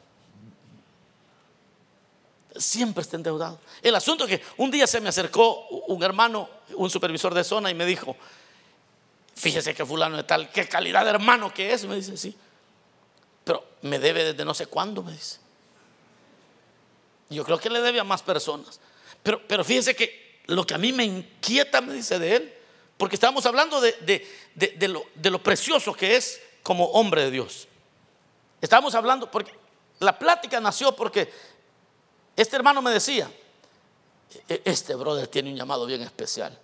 Siempre 2.56 3.02
está 3.02 3.16
endeudado. 3.16 3.58
El 3.82 3.96
asunto 3.96 4.24
es 4.24 4.38
que 4.38 4.44
un 4.58 4.70
día 4.70 4.86
se 4.86 5.00
me 5.00 5.08
acercó 5.08 5.66
un 5.88 6.00
hermano, 6.04 6.48
un 6.76 6.88
supervisor 6.88 7.34
de 7.34 7.42
zona, 7.42 7.70
y 7.70 7.74
me 7.74 7.84
dijo, 7.84 8.16
fíjese 9.34 9.74
que 9.74 9.84
fulano 9.84 10.16
de 10.16 10.22
tal, 10.22 10.50
qué 10.50 10.68
calidad 10.68 11.04
de 11.04 11.10
hermano 11.10 11.52
que 11.52 11.72
es, 11.72 11.84
me 11.84 11.96
dice, 11.96 12.16
sí. 12.16 12.36
Pero 13.44 13.64
me 13.82 13.98
debe 13.98 14.24
desde 14.24 14.44
no 14.44 14.54
sé 14.54 14.66
cuándo, 14.66 15.02
me 15.02 15.12
dice. 15.12 15.38
Yo 17.30 17.44
creo 17.44 17.58
que 17.58 17.70
le 17.70 17.80
debe 17.80 18.00
a 18.00 18.04
más 18.04 18.22
personas. 18.22 18.80
Pero, 19.22 19.46
pero 19.46 19.64
fíjese 19.64 19.94
que 19.94 20.42
lo 20.46 20.66
que 20.66 20.74
a 20.74 20.78
mí 20.78 20.92
me 20.92 21.04
inquieta, 21.04 21.80
me 21.80 21.94
dice 21.94 22.18
de 22.18 22.36
él, 22.36 22.54
porque 22.96 23.16
estamos 23.16 23.44
hablando 23.46 23.80
de, 23.80 24.26
lo, 24.88 25.04
de 25.14 25.30
lo 25.30 25.42
precioso 25.42 25.94
que 25.94 26.16
es 26.16 26.40
como 26.62 26.86
hombre 26.86 27.24
de 27.24 27.30
Dios. 27.30 27.68
Estábamos 28.60 28.94
hablando, 28.94 29.30
porque 29.30 29.52
la 30.00 30.18
plática 30.18 30.60
nació 30.60 30.94
porque 30.94 31.30
este 32.36 32.56
hermano 32.56 32.80
me 32.82 32.90
decía, 32.90 33.30
e, 34.48 34.62
este 34.64 34.94
brother 34.94 35.28
tiene 35.28 35.50
un 35.50 35.56
llamado 35.56 35.86
bien 35.86 36.02
especial. 36.02 36.58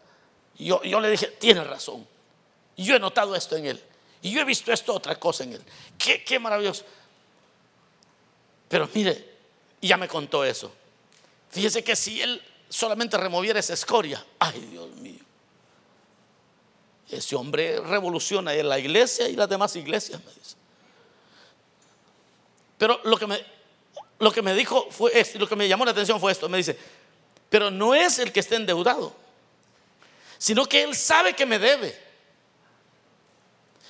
Yo, 0.58 0.82
yo 0.82 1.00
le 1.00 1.10
dije, 1.10 1.26
tiene 1.26 1.64
razón. 1.64 2.06
Yo 2.76 2.94
he 2.94 2.98
notado 2.98 3.34
esto 3.34 3.56
en 3.56 3.66
él. 3.66 3.84
Y 4.22 4.32
yo 4.32 4.40
he 4.40 4.44
visto 4.44 4.72
esto 4.72 4.94
otra 4.94 5.18
cosa 5.18 5.44
en 5.44 5.54
él. 5.54 5.62
Qué, 5.98 6.38
maravilloso. 6.38 6.84
Pero 8.68 8.88
mire, 8.94 9.26
ya 9.80 9.96
me 9.96 10.08
contó 10.08 10.44
eso. 10.44 10.72
Fíjese 11.50 11.82
que 11.82 11.96
si 11.96 12.20
él 12.20 12.42
solamente 12.68 13.16
removiera 13.16 13.58
esa 13.58 13.74
escoria, 13.74 14.24
ay 14.38 14.60
Dios 14.70 14.90
mío, 14.96 15.20
ese 17.10 17.34
hombre 17.34 17.80
revoluciona 17.80 18.54
en 18.54 18.68
la 18.68 18.78
iglesia 18.78 19.28
y 19.28 19.34
las 19.34 19.48
demás 19.48 19.74
iglesias, 19.74 20.22
me 20.24 20.32
dice. 20.32 20.56
Pero 22.78 23.00
lo 23.04 23.16
que 23.16 23.26
me, 23.26 23.44
lo 24.20 24.30
que 24.30 24.42
me 24.42 24.54
dijo 24.54 24.88
fue 24.90 25.18
esto, 25.18 25.38
lo 25.38 25.48
que 25.48 25.56
me 25.56 25.66
llamó 25.66 25.84
la 25.84 25.90
atención 25.90 26.20
fue 26.20 26.30
esto, 26.30 26.48
me 26.48 26.58
dice, 26.58 26.78
pero 27.48 27.70
no 27.70 27.94
es 27.94 28.18
el 28.20 28.32
que 28.32 28.40
esté 28.40 28.54
endeudado, 28.54 29.12
sino 30.38 30.66
que 30.66 30.84
él 30.84 30.94
sabe 30.94 31.34
que 31.34 31.46
me 31.46 31.58
debe. 31.58 32.09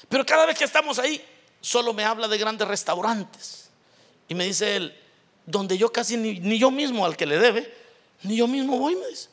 Pero 0.08 0.24
cada 0.24 0.46
vez 0.46 0.58
que 0.58 0.64
estamos 0.64 0.98
ahí, 0.98 1.24
solo 1.60 1.92
me 1.92 2.04
habla 2.04 2.28
de 2.28 2.38
grandes 2.38 2.66
restaurantes. 2.66 3.70
Y 4.28 4.34
me 4.34 4.44
dice 4.44 4.76
él, 4.76 4.96
donde 5.46 5.76
yo 5.76 5.92
casi 5.92 6.16
ni, 6.16 6.58
yo 6.58 6.70
mismo 6.70 7.04
al 7.04 7.16
que 7.16 7.26
le 7.26 7.38
debe, 7.38 7.74
ni 8.22 8.36
yo 8.36 8.46
mismo 8.46 8.78
voy, 8.78 8.96
me 8.96 9.06
dice. 9.06 9.28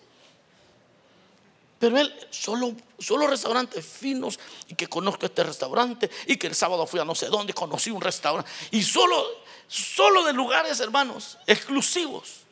Pero 1.80 1.98
él, 1.98 2.14
solo, 2.32 2.76
solo 2.98 3.28
restaurantes 3.28 3.86
finos 3.86 4.40
y 4.68 4.74
que 4.74 4.88
conozco 4.88 5.28
este 5.28 5.44
restaurante 5.44 6.10
y 6.26 6.38
que 6.38 6.48
el 6.48 6.56
sábado 6.56 6.88
fui 6.88 7.00
a 7.00 7.06
no 7.06 7.14
sé 7.14 7.28
dónde, 7.28 7.54
conocí 7.54 7.92
un 7.92 8.02
restaurante. 8.02 8.50
Y 8.72 8.82
solo, 8.82 9.24
solo 9.68 10.24
de 10.24 10.34
lugares, 10.34 10.80
hermanos, 10.80 11.38
exclusivos. 11.46 12.48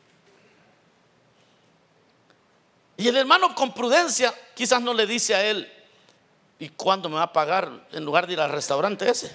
Y 2.96 3.08
el 3.08 3.16
hermano 3.16 3.54
con 3.54 3.74
prudencia 3.74 4.32
quizás 4.54 4.80
no 4.80 4.94
le 4.94 5.06
dice 5.06 5.34
a 5.34 5.44
él, 5.44 5.70
¿Y 6.58 6.70
cuándo 6.70 7.08
me 7.08 7.16
va 7.16 7.24
a 7.24 7.32
pagar 7.32 7.86
en 7.92 8.04
lugar 8.04 8.26
de 8.26 8.34
ir 8.34 8.40
al 8.40 8.50
restaurante 8.50 9.08
ese? 9.08 9.34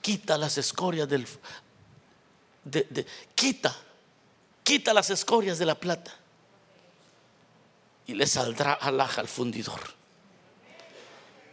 Quita 0.00 0.36
las 0.36 0.58
escorias 0.58 1.08
del... 1.08 1.26
quita, 3.34 3.76
quita 4.64 4.92
las 4.92 5.10
escorias 5.10 5.58
de 5.58 5.66
la 5.66 5.76
plata 5.76 6.12
y 8.06 8.14
le 8.14 8.26
saldrá 8.26 8.72
alhaja 8.72 9.20
al 9.20 9.28
fundidor. 9.28 9.80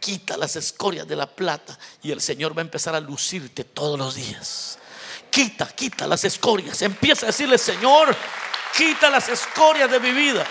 Quita 0.00 0.36
las 0.36 0.56
escorias 0.56 1.06
de 1.06 1.14
la 1.14 1.26
plata 1.26 1.78
y 2.02 2.10
el 2.10 2.20
Señor 2.20 2.56
va 2.56 2.62
a 2.62 2.64
empezar 2.64 2.94
a 2.96 3.00
lucirte 3.00 3.62
todos 3.62 3.98
los 3.98 4.16
días. 4.16 4.78
Quita, 5.30 5.68
quita 5.68 6.08
las 6.08 6.24
escorias. 6.24 6.82
Empieza 6.82 7.26
a 7.26 7.28
decirle, 7.28 7.56
Señor, 7.56 8.16
quita 8.76 9.10
las 9.10 9.28
escorias 9.28 9.88
de 9.90 10.00
mi 10.00 10.10
vida. 10.10 10.44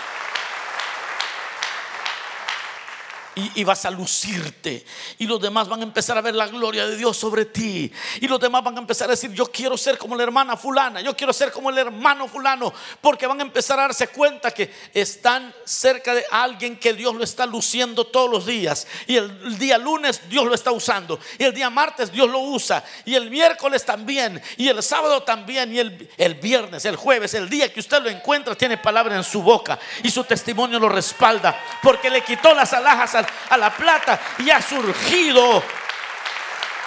Y, 3.34 3.64
vas 3.64 3.84
a 3.84 3.90
lucirte. 3.90 4.84
Y 5.18 5.26
los 5.26 5.40
demás 5.40 5.68
van 5.68 5.80
a 5.80 5.82
empezar 5.84 6.18
a 6.18 6.20
ver 6.20 6.34
la 6.34 6.48
gloria 6.48 6.86
de 6.86 6.96
Dios 6.96 7.16
sobre 7.16 7.44
ti. 7.44 7.90
Y 8.20 8.26
los 8.26 8.40
demás 8.40 8.62
van 8.64 8.76
a 8.76 8.80
empezar 8.80 9.08
a 9.08 9.12
decir, 9.12 9.32
yo 9.32 9.46
quiero 9.46 9.76
ser 9.76 9.98
como 9.98 10.16
la 10.16 10.22
hermana 10.22 10.56
fulana, 10.56 11.00
yo 11.00 11.16
quiero 11.16 11.32
ser 11.32 11.52
como 11.52 11.70
el 11.70 11.78
hermano 11.78 12.26
fulano. 12.28 12.72
Porque 13.00 13.26
van 13.26 13.38
a 13.40 13.42
empezar 13.42 13.78
a 13.78 13.82
darse 13.82 14.08
cuenta 14.08 14.50
que 14.50 14.72
están 14.92 15.54
cerca 15.64 16.14
de 16.14 16.24
alguien 16.30 16.76
que 16.76 16.92
Dios 16.92 17.14
lo 17.14 17.22
está 17.22 17.46
luciendo 17.46 18.04
todos 18.04 18.30
los 18.30 18.46
días. 18.46 18.86
Y 19.06 19.16
el 19.16 19.58
día 19.58 19.78
lunes 19.78 20.28
Dios 20.28 20.44
lo 20.44 20.54
está 20.54 20.72
usando. 20.72 21.18
Y 21.38 21.44
el 21.44 21.54
día 21.54 21.70
martes 21.70 22.10
Dios 22.10 22.28
lo 22.28 22.40
usa. 22.40 22.84
Y 23.04 23.14
el 23.14 23.30
miércoles 23.30 23.84
también. 23.84 24.42
Y 24.56 24.68
el 24.68 24.82
sábado 24.82 25.22
también. 25.22 25.72
Y 25.72 25.78
el, 25.78 26.10
el 26.16 26.34
viernes, 26.34 26.84
el 26.84 26.96
jueves, 26.96 27.34
el 27.34 27.48
día 27.48 27.72
que 27.72 27.80
usted 27.80 28.02
lo 28.02 28.10
encuentra, 28.10 28.56
tiene 28.56 28.76
palabra 28.76 29.16
en 29.16 29.24
su 29.24 29.42
boca. 29.42 29.78
Y 30.02 30.10
su 30.10 30.24
testimonio 30.24 30.80
lo 30.80 30.88
respalda. 30.88 31.58
Porque 31.82 32.10
le 32.10 32.22
quitó 32.22 32.52
las 32.54 32.72
alhajas 32.72 33.14
al 33.14 33.29
a 33.48 33.56
la 33.56 33.76
plata 33.76 34.20
y 34.38 34.50
ha 34.50 34.60
surgido 34.62 35.62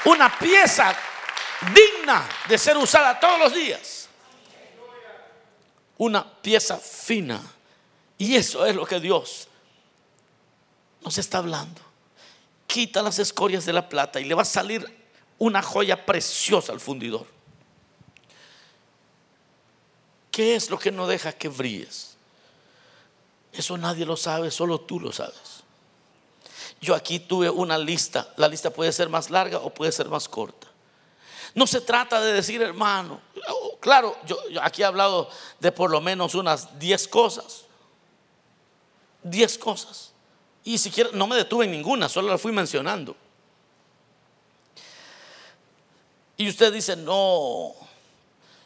una 0.05 0.37
pieza 0.37 0.95
digna 1.73 2.27
de 2.47 2.57
ser 2.57 2.77
usada 2.77 3.19
todos 3.19 3.39
los 3.39 3.53
días. 3.53 4.09
Una 5.97 6.23
pieza 6.41 6.77
fina. 6.77 7.41
Y 8.17 8.35
eso 8.35 8.65
es 8.65 8.75
lo 8.75 8.85
que 8.85 8.99
Dios 8.99 9.47
nos 11.01 11.17
está 11.17 11.39
hablando. 11.39 11.81
Quita 12.67 13.01
las 13.01 13.19
escorias 13.19 13.65
de 13.65 13.73
la 13.73 13.87
plata 13.87 14.19
y 14.19 14.25
le 14.25 14.33
va 14.33 14.41
a 14.41 14.45
salir 14.45 15.03
una 15.37 15.61
joya 15.61 16.05
preciosa 16.05 16.71
al 16.71 16.79
fundidor. 16.79 17.27
¿Qué 20.31 20.55
es 20.55 20.69
lo 20.69 20.79
que 20.79 20.91
no 20.91 21.05
deja 21.05 21.31
que 21.33 21.47
brilles? 21.47 22.15
Eso 23.51 23.77
nadie 23.77 24.05
lo 24.05 24.17
sabe, 24.17 24.49
solo 24.49 24.81
tú 24.81 24.99
lo 24.99 25.11
sabes. 25.11 25.62
Yo 26.83 26.93
aquí 26.93 27.17
tuve 27.17 27.49
una 27.49 27.77
lista. 27.77 28.27
La 28.35 28.49
lista 28.49 28.69
puede 28.69 28.91
ser 28.91 29.07
más 29.07 29.29
larga 29.29 29.59
o 29.59 29.69
puede 29.69 29.93
ser 29.93 30.09
más 30.09 30.27
corta. 30.27 30.67
No 31.55 31.65
se 31.65 31.79
trata 31.79 32.19
de 32.19 32.33
decir, 32.33 32.61
hermano, 32.61 33.21
claro, 33.79 34.17
yo, 34.25 34.37
aquí 34.61 34.81
he 34.81 34.85
hablado 34.85 35.29
de 35.61 35.71
por 35.71 35.89
lo 35.89 36.01
menos 36.01 36.35
unas 36.35 36.77
10 36.77 37.07
cosas. 37.07 37.61
10 39.23 39.57
cosas. 39.59 40.11
Y 40.65 40.77
siquiera 40.77 41.09
no 41.13 41.25
me 41.25 41.37
detuve 41.37 41.63
en 41.63 41.71
ninguna, 41.71 42.09
solo 42.09 42.27
la 42.27 42.37
fui 42.37 42.51
mencionando. 42.51 43.15
Y 46.35 46.49
usted 46.49 46.73
dice, 46.73 46.97
no, 46.97 47.73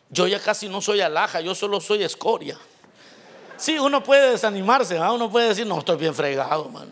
yo 0.09 0.25
ya 0.25 0.41
casi 0.41 0.67
no 0.67 0.81
soy 0.81 1.01
alhaja, 1.01 1.39
yo 1.39 1.53
solo 1.53 1.79
soy 1.79 2.03
escoria. 2.03 2.57
Sí, 3.57 3.77
uno 3.77 4.01
puede 4.01 4.31
desanimarse, 4.31 4.99
uno 4.99 5.29
puede 5.29 5.49
decir, 5.49 5.67
no, 5.67 5.77
estoy 5.77 5.97
bien 5.97 6.15
fregado, 6.15 6.67
man. 6.69 6.91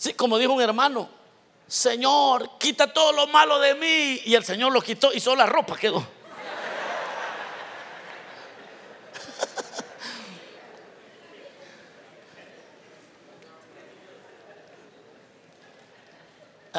Sí, 0.00 0.14
como 0.14 0.38
dijo 0.38 0.54
un 0.54 0.62
hermano, 0.62 1.10
Señor, 1.68 2.52
quita 2.58 2.90
todo 2.90 3.12
lo 3.12 3.26
malo 3.26 3.58
de 3.58 3.74
mí. 3.74 4.22
Y 4.24 4.34
el 4.34 4.42
Señor 4.42 4.72
lo 4.72 4.80
quitó 4.80 5.12
y 5.12 5.20
solo 5.20 5.36
la 5.36 5.44
ropa 5.44 5.76
quedó. 5.76 5.98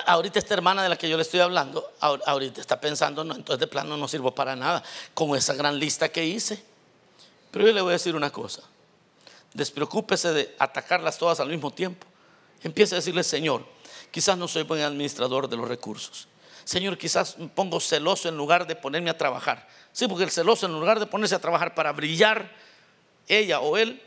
ahorita 0.08 0.40
esta 0.40 0.56
hermana 0.56 0.82
de 0.82 0.90
la 0.90 0.98
que 0.98 1.08
yo 1.08 1.16
le 1.16 1.22
estoy 1.22 1.42
hablando, 1.42 1.94
ahorita 2.00 2.60
está 2.60 2.82
pensando, 2.82 3.24
no, 3.24 3.36
entonces 3.36 3.60
de 3.60 3.68
plano 3.68 3.96
no 3.98 4.08
sirvo 4.08 4.34
para 4.34 4.56
nada 4.56 4.82
con 5.14 5.36
esa 5.36 5.54
gran 5.54 5.78
lista 5.78 6.10
que 6.10 6.26
hice. 6.26 6.66
Pero 7.52 7.68
yo 7.68 7.72
le 7.72 7.82
voy 7.82 7.92
a 7.92 7.94
decir 7.94 8.16
una 8.16 8.32
cosa, 8.32 8.64
despreocúpese 9.54 10.34
de 10.34 10.56
atacarlas 10.58 11.20
todas 11.20 11.40
al 11.40 11.50
mismo 11.50 11.70
tiempo. 11.70 12.08
Empiece 12.64 12.96
a 12.96 12.98
decirle, 12.98 13.24
Señor, 13.24 13.66
quizás 14.12 14.38
no 14.38 14.48
soy 14.48 14.64
buen 14.64 14.82
administrador 14.82 15.48
de 15.48 15.58
los 15.58 15.68
recursos. 15.68 16.28
Señor, 16.64 16.98
quizás 16.98 17.38
me 17.38 17.48
pongo 17.48 17.80
celoso 17.80 18.30
en 18.30 18.38
lugar 18.38 18.68
de 18.68 18.76
ponerme 18.76 19.10
a 19.10 19.18
trabajar. 19.18 19.68
Sí, 19.92 20.08
porque 20.08 20.24
el 20.24 20.32
celoso 20.32 20.68
en 20.68 20.74
lugar 20.74 21.00
de 21.00 21.06
ponerse 21.06 21.36
a 21.36 21.40
trabajar 21.40 21.74
para 21.74 21.92
brillar, 21.92 22.52
ella 23.28 23.60
o 23.60 23.78
él, 23.78 24.02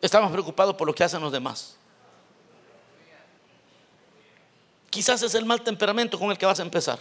está 0.00 0.20
más 0.20 0.30
preocupado 0.30 0.76
por 0.76 0.86
lo 0.86 0.94
que 0.94 1.02
hacen 1.02 1.20
los 1.20 1.32
demás. 1.32 1.76
Quizás 4.90 5.22
es 5.22 5.34
el 5.34 5.44
mal 5.44 5.62
temperamento 5.62 6.18
con 6.18 6.30
el 6.30 6.38
que 6.38 6.46
vas 6.46 6.58
a 6.58 6.62
empezar. 6.62 6.98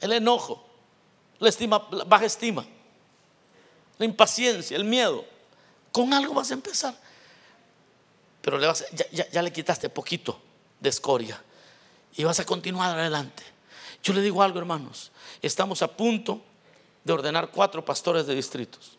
El 0.00 0.12
enojo, 0.12 0.64
la, 1.38 1.48
estima, 1.48 1.78
baja 2.06 2.26
estima, 2.26 2.66
la 3.98 4.04
impaciencia, 4.04 4.76
el 4.76 4.84
miedo. 4.84 5.24
Con 5.92 6.12
algo 6.12 6.34
vas 6.34 6.50
a 6.50 6.54
empezar. 6.54 6.94
Pero 8.46 8.58
le 8.58 8.68
vas, 8.68 8.86
ya, 8.92 9.28
ya 9.28 9.42
le 9.42 9.52
quitaste 9.52 9.88
poquito 9.88 10.40
de 10.78 10.88
escoria 10.88 11.42
y 12.16 12.22
vas 12.22 12.38
a 12.38 12.46
continuar 12.46 12.96
adelante. 12.96 13.42
Yo 14.04 14.12
le 14.12 14.22
digo 14.22 14.40
algo, 14.40 14.60
hermanos. 14.60 15.10
Estamos 15.42 15.82
a 15.82 15.88
punto 15.88 16.40
de 17.02 17.12
ordenar 17.12 17.50
cuatro 17.50 17.84
pastores 17.84 18.24
de 18.24 18.36
distritos, 18.36 18.98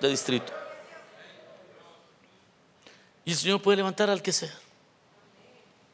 de 0.00 0.08
distrito. 0.08 0.52
Y 3.24 3.30
el 3.30 3.36
Señor 3.36 3.62
puede 3.62 3.76
levantar 3.76 4.10
al 4.10 4.20
que 4.20 4.32
sea. 4.32 4.58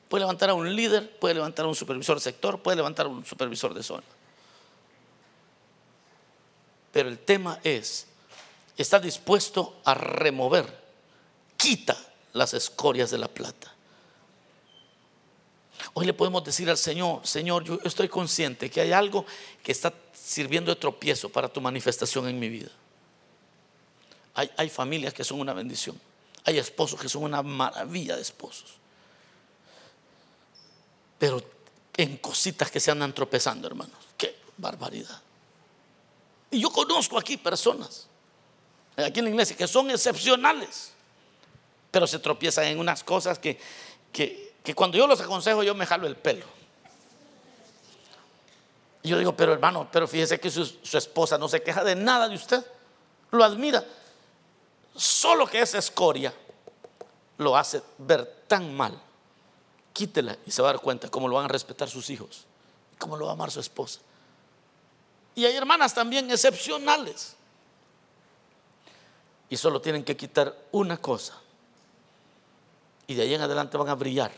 Puede 0.09 0.23
levantar 0.23 0.49
a 0.49 0.55
un 0.55 0.75
líder, 0.75 1.19
puede 1.19 1.35
levantar 1.35 1.67
a 1.67 1.69
un 1.69 1.75
supervisor 1.75 2.17
de 2.17 2.23
sector, 2.23 2.63
puede 2.63 2.79
levantar 2.79 3.05
a 3.05 3.11
un 3.11 3.27
supervisor 3.27 3.75
de 3.75 3.83
zona. 3.83 4.07
Pero 6.91 7.11
el 7.11 7.19
tema 7.19 7.61
es, 7.65 8.07
está 8.79 8.99
dispuesto 8.99 9.79
a 9.85 9.93
remover, 9.93 10.83
quita 11.59 11.99
las 12.35 12.53
escorias 12.53 13.11
de 13.11 13.19
la 13.19 13.29
plata. 13.29 13.75
Hoy 15.95 16.07
le 16.07 16.13
podemos 16.13 16.45
decir 16.45 16.69
al 16.69 16.77
Señor, 16.77 17.27
Señor, 17.27 17.65
yo 17.65 17.79
estoy 17.85 18.09
consciente 18.09 18.71
que 18.71 18.81
hay 18.81 18.93
algo 18.93 19.25
que 19.63 19.73
está 19.73 19.93
sirviendo 20.13 20.75
de 20.75 20.81
tropiezo 20.81 21.31
para 21.31 21.49
tu 21.49 21.61
manifestación 21.61 22.29
en 22.29 22.39
mi 22.39 22.49
vida. 22.49 22.71
Hay, 24.35 24.69
familias 24.69 25.15
que 25.15 25.23
son 25.23 25.41
una 25.41 25.53
bendición. 25.53 25.99
Hay 26.45 26.59
esposos 26.59 27.01
que 27.01 27.09
son 27.09 27.23
una 27.23 27.43
maravilla 27.43 28.17
de 28.17 28.23
esposos 28.23 28.79
pero 31.25 31.43
en 31.97 32.19
cositas 32.19 32.71
que 32.71 32.81
se 32.81 32.91
andan 32.91 33.15
tropezando, 33.15 33.67
hermanos. 33.67 33.97
Qué 34.17 34.37
barbaridad. 34.59 35.23
Y 36.51 36.61
yo 36.61 36.71
conozco 36.71 37.19
aquí 37.19 37.37
personas, 37.37 38.07
aquí 38.97 39.21
en 39.21 39.25
la 39.25 39.31
iglesia, 39.31 39.57
que 39.57 39.67
son 39.67 39.91
excepcionales, 39.91 40.93
pero 41.95 42.09
se 42.09 42.19
tropiezan 42.19 42.65
en 42.65 42.81
unas 42.81 43.05
cosas 43.05 43.39
que, 43.39 43.57
que, 44.11 44.75
cuando 44.75 44.99
yo 44.99 45.07
los 45.07 45.21
aconsejo 45.21 45.63
yo 45.63 45.77
me 45.77 45.87
jalo 45.87 46.09
el 46.09 46.17
pelo. 46.17 46.45
Yo 49.05 49.17
digo, 49.17 49.37
pero 49.37 49.53
hermano, 49.53 49.89
pero 49.93 50.09
fíjese 50.09 50.41
que 50.41 50.51
su, 50.51 50.67
su 50.67 50.99
esposa 50.99 51.39
no 51.39 51.49
se 51.49 51.63
queja 51.63 51.85
de 51.85 51.95
nada 51.95 52.29
de 52.29 52.35
usted, 52.35 52.67
lo 53.31 53.45
admira. 53.45 53.85
Solo 54.97 55.47
que 55.47 55.61
esa 55.61 55.79
escoria 55.79 56.35
lo 57.39 57.57
hace 57.57 57.81
ver 57.99 58.43
tan 58.49 58.75
mal 58.75 59.01
quítela 59.93 60.37
y 60.45 60.51
se 60.51 60.63
va 60.63 60.71
a 60.71 60.73
dar 60.73 60.83
cuenta 60.83 61.09
cómo 61.09 61.29
lo 61.29 61.37
van 61.37 61.45
a 61.45 61.49
respetar 61.49 61.89
sus 61.89 62.11
hijos, 62.11 62.45
cómo 62.99 63.17
lo 63.17 63.27
va 63.27 63.31
a 63.31 63.35
amar 63.35 63.53
su 63.53 63.61
esposa. 63.61 64.01
Y 65.37 65.45
hay 65.45 65.55
hermanas 65.55 65.95
también 65.95 66.29
excepcionales. 66.29 67.37
Y 69.49 69.57
solo 69.57 69.81
tienen 69.81 70.03
que 70.03 70.17
quitar 70.17 70.59
una 70.73 70.97
cosa. 70.97 71.44
Y 73.07 73.15
de 73.15 73.23
ahí 73.23 73.35
en 73.35 73.43
adelante 73.43 73.77
van 73.77 73.89
a 73.89 73.95
brillar. 73.95 74.33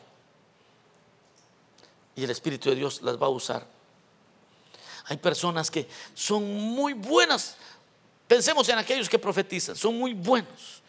Y 2.15 2.25
el 2.25 2.31
Espíritu 2.31 2.71
de 2.71 2.77
Dios 2.77 3.03
las 3.03 3.21
va 3.21 3.27
a 3.27 3.31
usar. 3.31 3.67
Hay 5.07 5.19
personas 5.19 5.71
que 5.71 5.89
son 6.15 6.45
muy 6.53 6.95
buenas. 6.95 7.57
Pensemos 8.27 8.69
en 8.69 8.79
aquellos 8.79 9.09
que 9.09 9.19
profetizan. 9.19 9.77
Son 9.77 9.97
muy 9.97 10.15
buenos 10.15 10.83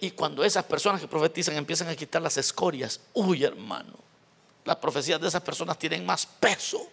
y 0.00 0.10
cuando 0.10 0.42
esas 0.42 0.64
personas 0.64 1.00
que 1.00 1.06
profetizan 1.06 1.56
empiezan 1.56 1.88
a 1.88 1.94
quitar 1.94 2.20
las 2.20 2.36
escorias, 2.36 3.00
uy 3.14 3.44
hermano, 3.44 3.94
las 4.64 4.76
profecías 4.76 5.20
de 5.20 5.28
esas 5.28 5.42
personas 5.42 5.78
tienen 5.78 6.04
más 6.04 6.26
peso. 6.26 6.88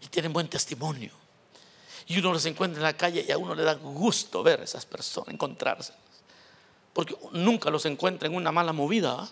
Y 0.00 0.06
tienen 0.08 0.32
buen 0.32 0.48
testimonio. 0.48 1.12
Y 2.08 2.18
uno 2.18 2.32
los 2.32 2.44
encuentra 2.46 2.80
en 2.80 2.82
la 2.82 2.96
calle 2.96 3.24
y 3.26 3.30
a 3.30 3.38
uno 3.38 3.54
le 3.54 3.62
da 3.62 3.74
gusto 3.74 4.42
ver 4.42 4.60
a 4.60 4.64
esas 4.64 4.84
personas, 4.84 5.32
encontrarse. 5.32 5.92
Porque 6.92 7.16
nunca 7.32 7.70
los 7.70 7.86
encuentra 7.86 8.28
en 8.28 8.34
una 8.34 8.52
mala 8.52 8.72
movida. 8.72 9.16
¿ah? 9.18 9.28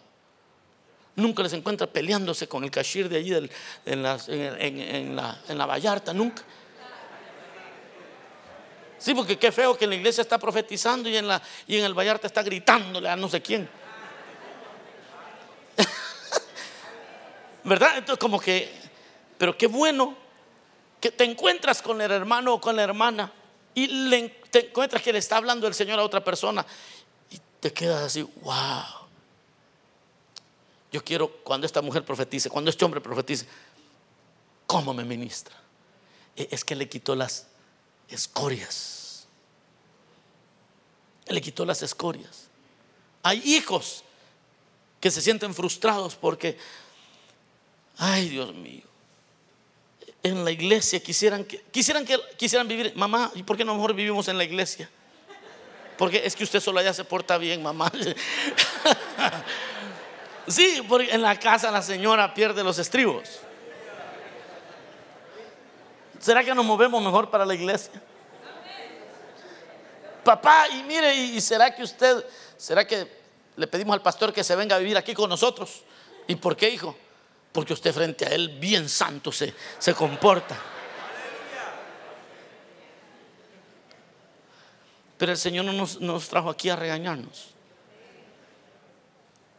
Nunca 1.17 1.43
les 1.43 1.53
encuentra 1.53 1.87
peleándose 1.87 2.49
con 2.49 2.65
el 2.65 2.71
cashir 2.71 3.09
de 3.09 3.17
allí 3.19 3.35
en, 3.85 4.03
la, 4.03 4.19
en, 4.29 5.17
la, 5.17 5.67
Vallarta, 5.67 6.15
nunca. 6.15 6.43
Sí, 8.99 9.15
porque 9.15 9.39
qué 9.39 9.51
feo 9.51 9.77
que 9.77 9.85
en 9.85 9.91
la 9.91 9.97
iglesia 9.97 10.23
está 10.23 10.39
profetizando 10.39 11.09
y 11.09 11.17
en, 11.17 11.27
la, 11.27 11.43
y 11.67 11.79
en 11.79 11.85
el 11.85 11.95
Vallarta 11.95 12.27
está 12.27 12.43
gritándole 12.43 13.09
a 13.09 13.17
no 13.17 13.29
sé 13.29 13.41
quién. 13.41 13.69
¿Verdad? 17.65 17.99
Entonces 17.99 18.21
como 18.21 18.39
que, 18.39 18.73
pero 19.39 19.57
qué 19.57 19.67
bueno 19.67 20.17
que 21.01 21.11
te 21.11 21.25
encuentras 21.25 21.81
con 21.83 22.01
el 22.01 22.11
hermano 22.11 22.55
o 22.55 22.61
con 22.61 22.77
la 22.77 22.83
hermana 22.83 23.33
y 23.75 23.87
le, 23.87 24.29
te 24.51 24.67
encuentras 24.67 25.03
que 25.03 25.13
le 25.13 25.19
está 25.19 25.39
hablando 25.39 25.67
el 25.67 25.75
Señor 25.75 25.99
a 25.99 26.05
otra 26.05 26.23
persona 26.23 26.65
te 27.61 27.73
quedas 27.73 28.03
así, 28.03 28.23
wow. 28.23 29.01
Yo 30.93 31.05
quiero 31.05 31.31
cuando 31.45 31.67
esta 31.67 31.83
mujer 31.83 32.05
profetice, 32.05 32.51
cuando 32.51 32.71
este 32.71 32.85
hombre 32.85 33.01
profetice, 33.01 33.47
¿cómo 34.67 34.93
me 34.93 35.05
ministra? 35.05 35.55
E, 36.35 36.49
es 36.51 36.65
que 36.65 36.75
le 36.75 36.89
quitó 36.89 37.15
las 37.15 37.47
escorias. 38.09 39.27
Le 41.29 41.41
quitó 41.41 41.65
las 41.65 41.83
escorias. 41.83 42.49
Hay 43.23 43.39
hijos 43.45 44.03
que 45.01 45.11
se 45.11 45.23
sienten 45.23 45.55
frustrados 45.55 46.17
porque, 46.17 46.59
ay 47.99 48.29
Dios 48.29 48.55
mío, 48.55 48.83
en 50.23 50.45
la 50.45 50.51
iglesia 50.51 51.01
quisieran 51.01 51.45
que, 51.45 51.63
quisieran 51.71 52.05
que 52.05 52.19
quisieran 52.37 52.67
vivir, 52.67 52.95
mamá, 52.97 53.31
¿y 53.35 53.43
por 53.43 53.57
qué 53.57 53.65
no 53.65 53.75
mejor 53.75 53.95
vivimos 53.95 54.29
en 54.29 54.39
la 54.39 54.45
iglesia? 54.45 54.91
Porque 56.01 56.23
es 56.25 56.35
que 56.35 56.45
usted 56.45 56.61
solo 56.61 56.81
allá 56.81 56.95
se 56.95 57.05
porta 57.05 57.37
bien, 57.37 57.63
mamá. 57.63 57.93
sí, 60.49 60.83
porque 60.89 61.11
en 61.11 61.21
la 61.21 61.39
casa 61.39 61.71
la 61.71 61.83
señora 61.83 62.33
pierde 62.33 62.65
los 62.65 62.79
estribos. 62.79 63.29
¿Será 66.19 66.43
que 66.43 66.55
nos 66.55 66.65
movemos 66.65 67.03
mejor 67.03 67.29
para 67.29 67.45
la 67.45 67.55
iglesia? 67.55 68.01
Papá, 70.25 70.69
y 70.71 70.83
mire, 70.85 71.15
y 71.15 71.39
será 71.39 71.75
que 71.75 71.83
usted, 71.83 72.25
será 72.57 72.87
que 72.87 73.07
le 73.57 73.67
pedimos 73.67 73.93
al 73.93 74.01
pastor 74.01 74.33
que 74.33 74.43
se 74.43 74.57
venga 74.57 74.77
a 74.77 74.79
vivir 74.79 74.97
aquí 74.97 75.13
con 75.13 75.29
nosotros? 75.29 75.83
¿Y 76.27 76.35
por 76.37 76.57
qué, 76.57 76.71
hijo? 76.71 76.97
Porque 77.53 77.75
usted 77.75 77.93
frente 77.93 78.25
a 78.25 78.31
él 78.31 78.57
bien 78.59 78.89
santo 78.89 79.31
se, 79.31 79.53
se 79.79 79.93
comporta. 79.93 80.57
Pero 85.21 85.33
el 85.33 85.39
Señor 85.39 85.67
no 85.67 85.75
nos, 85.75 86.29
trajo 86.31 86.49
aquí 86.49 86.71
a 86.71 86.77
regañarnos. 86.77 87.51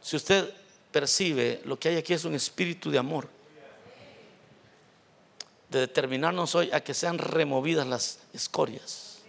Si 0.01 0.15
usted 0.15 0.51
percibe, 0.91 1.61
lo 1.65 1.77
que 1.77 1.89
hay 1.89 1.97
aquí 1.97 2.13
es 2.13 2.25
un 2.25 2.33
espíritu 2.33 2.89
de 2.89 2.97
amor. 2.97 3.29
De 5.69 5.81
determinarnos 5.81 6.55
hoy 6.55 6.71
a 6.73 6.81
que 6.81 6.95
sean 6.95 7.19
removidas 7.19 7.85
las 7.85 8.17
escorias. 8.33 9.19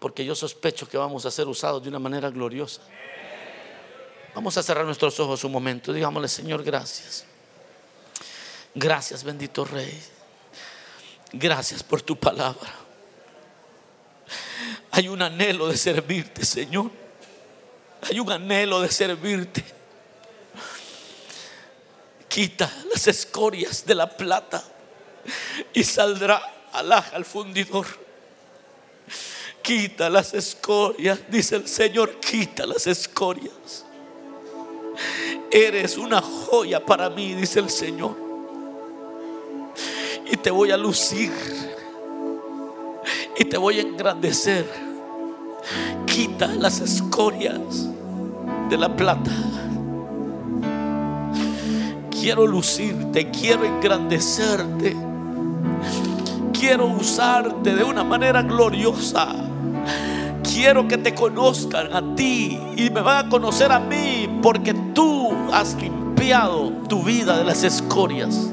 Porque 0.00 0.24
yo 0.24 0.34
sospecho 0.34 0.88
que 0.88 0.98
vamos 0.98 1.24
a 1.26 1.30
ser 1.30 1.46
usados 1.46 1.84
de 1.84 1.88
una 1.88 2.00
manera 2.00 2.28
gloriosa. 2.28 2.82
Vamos 4.34 4.56
a 4.56 4.64
cerrar 4.64 4.84
nuestros 4.84 5.20
ojos 5.20 5.44
un 5.44 5.52
momento. 5.52 5.92
Digámosle, 5.92 6.26
Señor, 6.26 6.64
gracias. 6.64 7.24
Gracias, 8.74 9.22
bendito 9.22 9.64
Rey. 9.64 9.96
Gracias 11.34 11.84
por 11.84 12.02
tu 12.02 12.16
palabra. 12.16 12.89
Hay 14.90 15.08
un 15.08 15.22
anhelo 15.22 15.68
de 15.68 15.76
servirte, 15.76 16.44
Señor. 16.44 16.90
Hay 18.02 18.18
un 18.18 18.30
anhelo 18.30 18.80
de 18.80 18.90
servirte. 18.90 19.64
Quita 22.28 22.72
las 22.92 23.06
escorias 23.08 23.84
de 23.84 23.94
la 23.94 24.08
plata 24.08 24.62
y 25.72 25.84
saldrá 25.84 26.40
alhaja 26.72 27.16
al 27.16 27.24
fundidor. 27.24 27.86
Quita 29.62 30.08
las 30.08 30.32
escorias, 30.34 31.20
dice 31.28 31.56
el 31.56 31.68
Señor, 31.68 32.18
quita 32.20 32.66
las 32.66 32.86
escorias. 32.86 33.84
Eres 35.50 35.96
una 35.96 36.20
joya 36.22 36.84
para 36.84 37.10
mí, 37.10 37.34
dice 37.34 37.60
el 37.60 37.70
Señor. 37.70 38.16
Y 40.30 40.36
te 40.36 40.50
voy 40.50 40.70
a 40.70 40.76
lucir. 40.76 41.30
Y 43.40 43.46
te 43.46 43.56
voy 43.56 43.78
a 43.78 43.80
engrandecer. 43.80 44.70
Quita 46.04 46.46
las 46.46 46.78
escorias 46.80 47.88
de 48.68 48.76
la 48.76 48.94
plata. 48.94 49.30
Quiero 52.10 52.46
lucirte, 52.46 53.30
quiero 53.30 53.64
engrandecerte. 53.64 54.94
Quiero 56.52 56.88
usarte 56.88 57.74
de 57.74 57.82
una 57.82 58.04
manera 58.04 58.42
gloriosa 58.42 59.34
quiero 60.42 60.86
que 60.86 60.98
te 60.98 61.14
conozcan 61.14 61.90
a 61.94 62.14
ti 62.14 62.60
y 62.76 62.90
me 62.90 63.00
van 63.00 63.26
a 63.26 63.28
conocer 63.30 63.72
a 63.72 63.80
mí 63.80 64.28
porque 64.42 64.74
tú 64.94 65.30
has 65.54 65.74
limpiado 65.80 66.70
tu 66.86 67.02
vida 67.02 67.38
de 67.38 67.44
las 67.44 67.64
escorias. 67.64 68.52